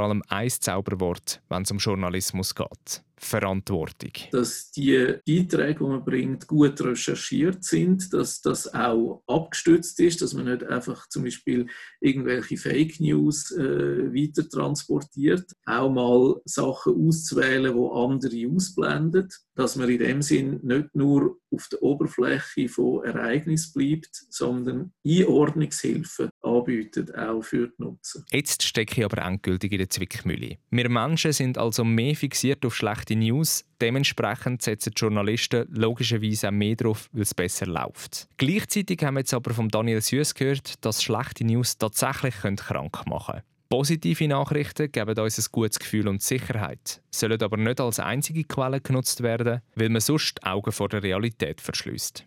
allem 0.00 0.24
ein 0.26 0.50
Zauberwort, 0.50 1.40
wenn 1.48 1.62
es 1.62 1.70
um 1.70 1.78
Journalismus 1.78 2.52
geht. 2.52 3.04
Verantwortung. 3.18 4.12
Dass 4.30 4.70
die 4.72 5.14
Beiträge, 5.26 5.78
die 5.78 5.84
man 5.84 6.04
bringt, 6.04 6.46
gut 6.46 6.80
recherchiert 6.82 7.64
sind, 7.64 8.12
dass 8.12 8.42
das 8.42 8.72
auch 8.74 9.22
abgestützt 9.26 9.98
ist, 10.00 10.20
dass 10.20 10.34
man 10.34 10.44
nicht 10.46 10.64
einfach 10.64 11.08
zum 11.08 11.24
Beispiel 11.24 11.66
irgendwelche 12.00 12.58
Fake 12.58 13.00
News 13.00 13.50
äh, 13.52 14.12
weiter 14.12 14.48
transportiert, 14.48 15.50
auch 15.64 15.90
mal 15.90 16.40
Sachen 16.44 17.08
auszuwählen, 17.08 17.74
wo 17.74 17.92
andere 17.92 18.48
ausblenden, 18.54 19.28
dass 19.56 19.74
man 19.74 19.88
in 19.88 19.98
dem 19.98 20.22
Sinn 20.22 20.60
nicht 20.62 20.94
nur 20.94 21.38
auf 21.50 21.68
der 21.68 21.82
Oberfläche 21.82 22.68
von 22.68 23.04
Ereignissen 23.04 23.72
bleibt, 23.72 24.10
sondern 24.30 24.92
Einordnungshilfen 25.04 26.28
anbietet, 26.42 27.14
auch 27.16 27.42
für 27.42 27.68
die 27.68 27.82
Nutzer. 27.82 28.22
Jetzt 28.30 28.62
stecke 28.62 29.00
ich 29.00 29.04
aber 29.04 29.22
endgültig 29.22 29.72
in 29.72 29.78
der 29.78 29.90
Zwickmühle. 29.90 30.58
Wir 30.70 30.88
Menschen 30.88 31.32
sind 31.32 31.58
also 31.58 31.84
mehr 31.84 32.14
fixiert 32.14 32.64
auf 32.64 32.76
schlechte 32.76 33.16
News, 33.16 33.64
dementsprechend 33.80 34.62
setzen 34.62 34.92
die 34.94 35.00
Journalisten 35.00 35.66
logischerweise 35.70 36.48
auch 36.48 36.52
mehr 36.52 36.76
darauf, 36.76 37.08
weil 37.12 37.22
es 37.22 37.34
besser 37.34 37.66
läuft. 37.66 38.28
Gleichzeitig 38.36 39.02
haben 39.02 39.14
wir 39.14 39.20
jetzt 39.20 39.34
aber 39.34 39.54
von 39.54 39.68
Daniel 39.68 40.02
Süß 40.02 40.34
gehört, 40.34 40.84
dass 40.84 41.02
schlechte 41.02 41.44
News 41.44 41.78
tatsächlich 41.78 42.34
krank 42.34 43.06
machen 43.06 43.36
können. 43.36 43.55
Positive 43.68 44.28
Nachrichten 44.28 44.92
geben 44.92 45.18
uns 45.18 45.38
ein 45.38 45.50
gutes 45.50 45.78
Gefühl 45.80 46.06
und 46.06 46.22
Sicherheit, 46.22 47.02
sollen 47.10 47.42
aber 47.42 47.56
nicht 47.56 47.80
als 47.80 47.98
einzige 47.98 48.44
Quelle 48.44 48.80
genutzt 48.80 49.22
werden, 49.22 49.60
weil 49.74 49.88
man 49.88 50.00
sonst 50.00 50.38
die 50.38 50.46
Augen 50.46 50.70
vor 50.70 50.88
der 50.88 51.02
Realität 51.02 51.60
verschließt. 51.60 52.24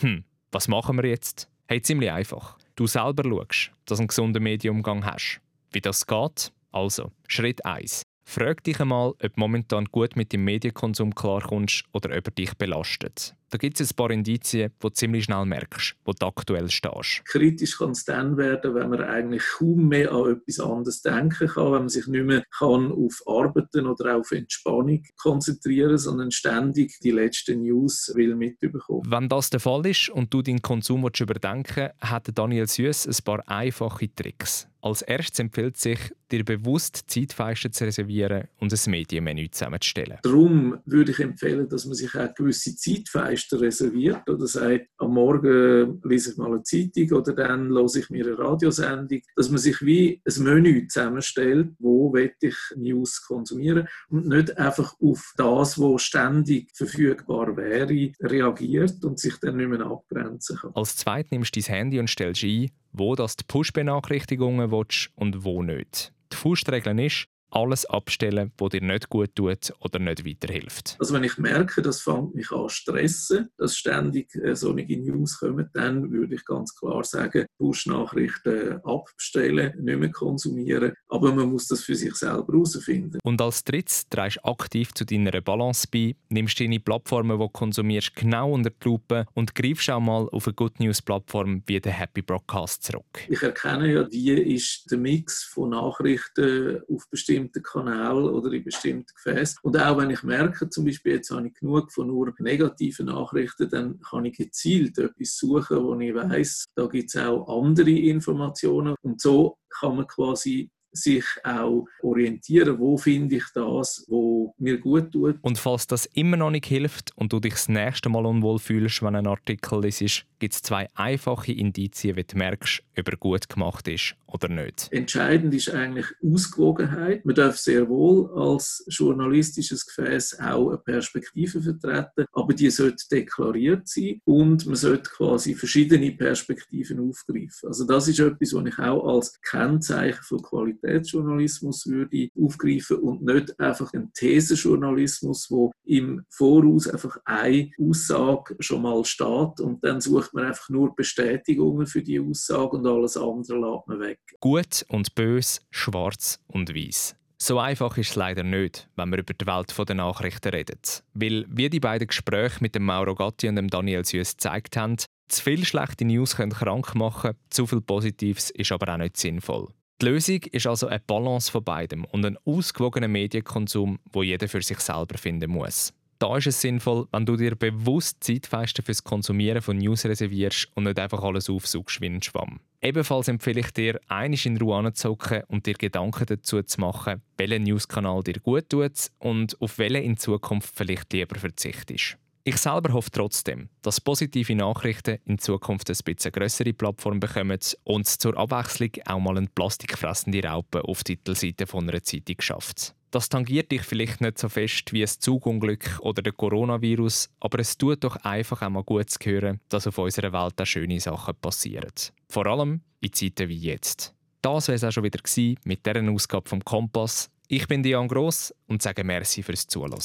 Hm, 0.00 0.24
was 0.50 0.66
machen 0.66 0.96
wir 0.96 1.08
jetzt? 1.08 1.48
Hey, 1.68 1.80
ziemlich 1.80 2.10
einfach. 2.10 2.58
Du 2.74 2.88
selber 2.88 3.22
schaust, 3.22 3.70
dass 3.84 3.98
du 3.98 4.02
einen 4.02 4.08
gesunden 4.08 4.42
Medienumgang 4.42 5.04
hast. 5.04 5.40
Wie 5.70 5.80
das 5.80 6.06
geht? 6.06 6.50
Also, 6.72 7.12
Schritt 7.28 7.64
1. 7.64 8.02
Frag 8.24 8.64
dich 8.64 8.80
einmal, 8.80 9.12
ob 9.22 9.36
momentan 9.36 9.84
gut 9.86 10.16
mit 10.16 10.32
dem 10.32 10.44
Medienkonsum 10.44 11.14
klarkommst 11.14 11.84
oder 11.92 12.16
ob 12.16 12.26
er 12.26 12.32
dich 12.32 12.54
belastet. 12.54 13.34
Da 13.50 13.58
gibt 13.58 13.80
es 13.80 13.90
ein 13.90 13.96
paar 13.96 14.10
Indizien, 14.10 14.70
die 14.70 14.80
du 14.80 14.90
ziemlich 14.90 15.24
schnell 15.24 15.44
merkst, 15.44 15.96
wo 16.04 16.12
du 16.12 16.26
aktuell 16.26 16.70
stehst. 16.70 17.24
Kritisch 17.24 17.78
kann 17.78 17.90
es 17.90 18.04
dann 18.04 18.36
werden, 18.36 18.74
wenn 18.74 18.90
man 18.90 19.02
eigentlich 19.02 19.42
kaum 19.58 19.88
mehr 19.88 20.12
an 20.12 20.32
etwas 20.32 20.60
anderes 20.60 21.02
denken 21.02 21.48
kann, 21.48 21.72
wenn 21.72 21.80
man 21.80 21.88
sich 21.88 22.06
nicht 22.06 22.24
mehr 22.24 22.44
kann 22.56 22.92
auf 22.92 23.22
Arbeiten 23.26 23.86
oder 23.86 24.16
auf 24.16 24.30
Entspannung 24.30 25.02
konzentrieren 25.16 25.98
sondern 25.98 26.30
ständig 26.30 26.98
die 27.00 27.10
letzten 27.10 27.62
News 27.62 28.12
will 28.14 28.36
mitbekommen. 28.36 29.02
Wenn 29.06 29.28
das 29.28 29.50
der 29.50 29.60
Fall 29.60 29.86
ist 29.86 30.08
und 30.08 30.32
du 30.32 30.42
deinen 30.42 30.62
Konsum 30.62 31.08
überdenken 31.18 31.90
willst, 32.00 32.10
hat 32.10 32.28
Daniel 32.32 32.66
Süß 32.66 33.06
ein 33.06 33.24
paar 33.24 33.48
einfache 33.48 34.14
Tricks. 34.14 34.68
Als 34.82 35.02
erstes 35.02 35.38
empfiehlt 35.40 35.76
sich, 35.76 35.98
dir 36.30 36.42
bewusst 36.42 37.04
Zeitfenster 37.06 37.70
zu 37.70 37.84
reservieren 37.84 38.48
und 38.58 38.72
ein 38.72 38.90
Medienmenü 38.90 39.50
zusammenzustellen. 39.50 40.18
Darum 40.22 40.78
würde 40.86 41.10
ich 41.10 41.18
empfehlen, 41.18 41.68
dass 41.68 41.84
man 41.84 41.94
sich 41.94 42.14
auch 42.14 42.32
gewisse 42.34 42.74
Zeitfenster 42.74 43.39
reserviert 43.52 44.28
oder 44.28 44.46
sagt, 44.46 44.86
am 44.98 45.14
Morgen 45.14 46.00
lese 46.04 46.32
ich 46.32 46.36
mal 46.36 46.52
eine 46.52 46.62
Zeitung 46.62 47.12
oder 47.12 47.32
dann 47.32 47.68
höre 47.68 47.94
ich 47.96 48.10
mir 48.10 48.26
eine 48.26 48.38
Radiosendung, 48.38 49.20
dass 49.36 49.50
man 49.50 49.58
sich 49.58 49.80
wie 49.82 50.22
ein 50.26 50.44
Menü 50.44 50.86
zusammenstellt, 50.86 51.72
wo 51.78 52.14
ich 52.16 52.56
News 52.76 53.22
konsumieren 53.26 53.88
und 54.08 54.26
nicht 54.28 54.56
einfach 54.58 54.94
auf 55.00 55.32
das, 55.36 55.78
was 55.78 56.02
ständig 56.02 56.70
verfügbar 56.74 57.56
wäre, 57.56 58.12
reagiert 58.20 59.04
und 59.04 59.18
sich 59.18 59.36
dann 59.40 59.56
nicht 59.56 59.68
mehr 59.68 59.86
abgrenzen 59.86 60.56
kann. 60.56 60.72
Als 60.74 60.96
zweites 60.96 61.30
nimmst 61.30 61.56
du 61.56 61.60
dein 61.60 61.74
Handy 61.74 61.98
und 61.98 62.08
stellst 62.08 62.44
ein, 62.44 62.70
wo 62.92 63.14
das 63.14 63.36
die 63.36 63.44
Push-Benachrichtigungen 63.46 64.70
willst 64.70 65.10
und 65.14 65.44
wo 65.44 65.62
nicht. 65.62 66.12
Die 66.32 66.36
Faustregel 66.36 66.98
ist, 67.00 67.26
alles 67.50 67.86
abstellen, 67.86 68.52
was 68.58 68.70
dir 68.70 68.82
nicht 68.82 69.08
gut 69.08 69.34
tut 69.34 69.72
oder 69.80 69.98
nicht 69.98 70.26
weiterhilft. 70.26 70.96
Also 70.98 71.14
wenn 71.14 71.24
ich 71.24 71.38
merke, 71.38 71.82
das 71.82 72.00
fängt 72.00 72.34
mich 72.34 72.50
an 72.52 72.68
stressen, 72.68 73.48
dass 73.56 73.76
ständig 73.76 74.34
äh, 74.36 74.54
solche 74.54 74.96
News 74.98 75.38
kommen, 75.38 75.68
dann 75.74 76.10
würde 76.10 76.34
ich 76.34 76.44
ganz 76.44 76.74
klar 76.74 77.04
sagen, 77.04 77.46
Push-Nachrichten 77.58 78.80
abstellen, 78.84 79.72
nicht 79.80 79.98
mehr 79.98 80.10
konsumieren. 80.10 80.92
Aber 81.08 81.32
man 81.32 81.50
muss 81.50 81.66
das 81.66 81.82
für 81.82 81.94
sich 81.94 82.14
selber 82.14 82.52
herausfinden. 82.52 83.18
Und 83.24 83.40
als 83.40 83.64
drittes 83.64 84.08
trägst 84.08 84.38
du 84.38 84.44
aktiv 84.44 84.92
zu 84.94 85.04
deiner 85.04 85.40
Balance 85.40 85.86
bei, 85.90 86.16
nimmst 86.28 86.60
deine 86.60 86.80
Plattformen, 86.80 87.38
die 87.38 87.44
du 87.44 87.48
konsumierst, 87.48 88.14
genau 88.14 88.52
unter 88.52 88.70
die 88.70 88.88
Lupe 88.88 89.26
und 89.34 89.54
greifst 89.54 89.90
auch 89.90 90.00
mal 90.00 90.28
auf 90.30 90.46
eine 90.46 90.54
Good 90.54 90.80
News-Plattform 90.80 91.62
wie 91.66 91.80
den 91.80 91.92
Happy 91.92 92.22
Broadcast 92.22 92.84
zurück. 92.84 93.26
Ich 93.28 93.42
erkenne 93.42 93.92
ja, 93.92 94.10
wie 94.10 94.30
ist 94.32 94.90
der 94.90 94.98
Mix 94.98 95.44
von 95.44 95.70
Nachrichten 95.70 96.80
auf 96.88 97.08
bestimmte 97.10 97.39
bestimmten 97.40 97.62
Kanälen 97.62 98.28
oder 98.28 98.52
in 98.52 98.64
bestimmten 98.64 99.12
Gefäßen. 99.14 99.58
Und 99.62 99.76
auch 99.78 99.98
wenn 99.98 100.10
ich 100.10 100.22
merke, 100.22 100.68
zum 100.68 100.84
Beispiel 100.84 101.14
jetzt 101.14 101.30
habe 101.30 101.46
ich 101.48 101.54
genug 101.54 101.92
von 101.92 102.06
nur 102.06 102.32
negativen 102.38 103.06
Nachrichten, 103.06 103.68
dann 103.70 104.00
kann 104.00 104.24
ich 104.24 104.36
gezielt 104.36 104.98
etwas 104.98 105.36
suchen, 105.36 105.82
wo 105.82 105.98
ich 105.98 106.14
weiß, 106.14 106.66
da 106.74 106.86
gibt 106.86 107.14
es 107.14 107.16
auch 107.16 107.48
andere 107.48 107.90
Informationen. 107.90 108.94
Und 109.02 109.20
so 109.20 109.56
kann 109.68 109.96
man 109.96 110.06
quasi 110.06 110.70
sich 110.92 111.24
auch 111.44 111.86
orientieren, 112.02 112.78
wo 112.80 112.96
finde 112.96 113.36
ich 113.36 113.44
das, 113.54 114.04
wo 114.08 114.54
mir 114.58 114.78
gut 114.78 115.12
tut. 115.12 115.36
Und 115.40 115.56
falls 115.56 115.86
das 115.86 116.06
immer 116.06 116.36
noch 116.36 116.50
nicht 116.50 116.66
hilft 116.66 117.16
und 117.16 117.32
du 117.32 117.38
dich 117.38 117.52
das 117.52 117.68
nächste 117.68 118.08
Mal 118.08 118.26
unwohl 118.26 118.58
fühlst, 118.58 119.00
wenn 119.02 119.14
ein 119.14 119.28
Artikel 119.28 119.84
ist, 119.84 120.24
gibt 120.40 120.54
es 120.54 120.62
zwei 120.62 120.88
einfache 120.94 121.52
Indizien, 121.52 122.16
wie 122.16 122.24
du 122.24 122.36
merkst, 122.36 122.82
ob 122.98 123.08
er 123.08 123.16
gut 123.16 123.48
gemacht 123.48 123.86
ist 123.86 124.16
oder 124.26 124.48
nicht. 124.48 124.88
Entscheidend 124.90 125.54
ist 125.54 125.70
eigentlich 125.70 126.06
Ausgewogenheit. 126.24 127.24
Man 127.24 127.34
darf 127.34 127.56
sehr 127.58 127.88
wohl 127.88 128.30
als 128.34 128.84
journalistisches 128.88 129.86
Gefäß 129.86 130.40
auch 130.40 130.70
eine 130.70 130.78
Perspektive 130.78 131.60
vertreten, 131.60 132.24
aber 132.32 132.54
die 132.54 132.70
sollte 132.70 133.04
deklariert 133.10 133.86
sein 133.86 134.20
und 134.24 134.66
man 134.66 134.76
sollte 134.76 135.10
quasi 135.10 135.54
verschiedene 135.54 136.12
Perspektiven 136.12 137.00
aufgreifen. 137.00 137.68
Also 137.68 137.84
das 137.84 138.08
ist 138.08 138.20
etwas, 138.20 138.54
was 138.54 138.66
ich 138.66 138.78
auch 138.78 139.06
als 139.06 139.40
Kennzeichen 139.42 140.22
von 140.22 140.42
Qualitätsjournalismus 140.42 141.86
würde 141.86 142.28
aufgreifen 142.40 142.98
und 142.98 143.22
nicht 143.22 143.58
einfach 143.60 143.92
ein 143.92 144.12
Thesenjournalismus, 144.14 145.50
wo 145.50 145.72
im 145.84 146.24
Voraus 146.30 146.86
einfach 146.86 147.18
eine 147.24 147.70
Aussage 147.80 148.56
schon 148.60 148.82
mal 148.82 149.04
steht 149.04 149.60
und 149.60 149.84
dann 149.84 150.00
sucht 150.00 150.29
man 150.34 150.46
einfach 150.46 150.68
nur 150.68 150.94
Bestätigungen 150.94 151.86
für 151.86 152.02
die 152.02 152.20
Aussage 152.20 152.76
und 152.76 152.86
alles 152.86 153.16
andere 153.16 153.58
lässt 153.58 153.86
man 153.86 154.00
weg. 154.00 154.20
Gut 154.40 154.84
und 154.88 155.14
bös, 155.14 155.60
schwarz 155.70 156.40
und 156.46 156.74
weiß. 156.74 157.16
So 157.42 157.58
einfach 157.58 157.96
ist 157.96 158.10
es 158.10 158.16
leider 158.16 158.42
nicht, 158.42 158.88
wenn 158.96 159.10
wir 159.10 159.18
über 159.18 159.32
die 159.32 159.46
Welt 159.46 159.74
der 159.88 159.96
Nachrichten 159.96 160.50
reden. 160.50 160.78
Weil, 161.14 161.46
wie 161.48 161.70
die 161.70 161.80
beiden 161.80 162.06
Gespräche 162.06 162.58
mit 162.60 162.74
dem 162.74 162.84
Mauro 162.84 163.14
Gatti 163.14 163.48
und 163.48 163.56
dem 163.56 163.68
Daniel 163.68 164.04
Süß 164.04 164.32
gezeigt 164.32 164.76
haben, 164.76 164.96
zu 165.28 165.42
viele 165.42 165.64
schlechte 165.64 166.04
News 166.04 166.36
können 166.36 166.52
krank 166.52 166.94
machen, 166.94 167.36
zu 167.48 167.66
viel 167.66 167.80
Positives 167.80 168.50
ist 168.50 168.72
aber 168.72 168.92
auch 168.92 168.98
nicht 168.98 169.16
sinnvoll. 169.16 169.68
Die 170.02 170.06
Lösung 170.06 170.40
ist 170.52 170.66
also 170.66 170.86
eine 170.86 171.00
Balance 171.00 171.50
von 171.50 171.62
beidem 171.62 172.04
und 172.04 172.24
ein 172.24 172.38
ausgewogener 172.44 173.08
Medienkonsum, 173.08 173.98
wo 174.12 174.22
jeder 174.22 174.48
für 174.48 174.62
sich 174.62 174.80
selber 174.80 175.16
finden 175.16 175.50
muss. 175.50 175.92
Da 176.20 176.36
ist 176.36 176.46
es 176.46 176.60
sinnvoll, 176.60 177.08
wenn 177.12 177.24
du 177.24 177.34
dir 177.34 177.56
bewusst 177.56 178.22
Zeitfenster 178.22 178.82
fürs 178.82 179.02
Konsumieren 179.02 179.62
von 179.62 179.78
News 179.78 180.04
reservierst 180.04 180.68
und 180.74 180.84
nicht 180.84 180.98
einfach 180.98 181.22
alles 181.22 181.48
aufsuchst 181.48 182.00
wie 182.02 182.06
ein 182.06 182.22
Schwamm. 182.22 182.60
Ebenfalls 182.82 183.28
empfehle 183.28 183.60
ich 183.60 183.70
dir, 183.72 183.98
einisch 184.06 184.44
in 184.44 184.58
Ruhe 184.58 184.76
anzuzocken 184.76 185.42
und 185.48 185.64
dir 185.64 185.74
Gedanken 185.74 186.26
dazu 186.26 186.62
zu 186.62 186.80
machen, 186.80 187.22
welcher 187.38 187.58
Newskanal 187.58 188.22
dir 188.22 188.34
gut 188.34 188.68
tut 188.68 189.10
und 189.18 189.60
auf 189.62 189.78
welchen 189.78 190.02
in 190.04 190.16
Zukunft 190.18 190.74
vielleicht 190.76 191.12
lieber 191.14 191.38
verzichtest. 191.38 192.18
Ich 192.44 192.56
selber 192.56 192.92
hoffe 192.92 193.10
trotzdem, 193.10 193.70
dass 193.82 194.00
positive 194.00 194.54
Nachrichten 194.54 195.18
in 195.24 195.38
Zukunft 195.38 195.90
ein 195.90 195.96
bisschen 196.04 196.32
größere 196.32 196.72
Plattform 196.74 197.20
bekommen 197.20 197.58
und 197.84 198.06
zur 198.06 198.36
Abwechslung 198.36 198.90
auch 199.06 199.20
mal 199.20 199.38
eine 199.38 199.48
plastikfressende 199.54 200.46
Raupe 200.46 200.84
auf 200.84 201.02
die 201.02 201.16
Titelseite 201.16 201.66
von 201.66 201.88
einer 201.88 202.02
Zeitung 202.02 202.40
schafft. 202.40 202.94
Das 203.10 203.28
tangiert 203.28 203.72
dich 203.72 203.82
vielleicht 203.82 204.20
nicht 204.20 204.38
so 204.38 204.48
fest 204.48 204.92
wie 204.92 205.02
ein 205.02 205.08
Zugunglück 205.08 205.98
oder 206.00 206.22
der 206.22 206.32
Coronavirus, 206.32 207.28
aber 207.40 207.58
es 207.58 207.76
tut 207.76 208.04
doch 208.04 208.16
einfach 208.16 208.62
auch 208.62 208.70
mal 208.70 208.84
gut 208.84 209.10
zu 209.10 209.18
hören, 209.24 209.60
dass 209.68 209.88
auf 209.88 209.98
unserer 209.98 210.32
Welt 210.32 210.60
auch 210.60 210.66
schöne 210.66 211.00
Sachen 211.00 211.34
passieren. 211.40 211.90
Vor 212.28 212.46
allem 212.46 212.82
in 213.00 213.12
Zeiten 213.12 213.48
wie 213.48 213.56
jetzt. 213.56 214.14
Das 214.42 214.68
war 214.68 214.74
es 214.74 214.84
auch 214.84 214.92
schon 214.92 215.04
wieder 215.04 215.20
mit 215.64 215.84
dieser 215.84 216.10
Ausgabe 216.10 216.48
vom 216.48 216.64
Kompass. 216.64 217.30
Ich 217.48 217.66
bin 217.66 217.82
Dian 217.82 218.06
Gross 218.06 218.54
und 218.68 218.80
sage 218.80 219.02
Merci 219.02 219.42
fürs 219.42 219.66
Zuhören. 219.66 219.98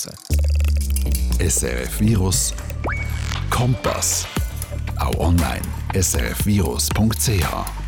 SRF 1.39 1.99
Virus 1.99 2.53
Kompass. 3.51 4.27
Auch 4.97 5.15
online 5.19 5.61
srfvirus.ch 5.93 7.84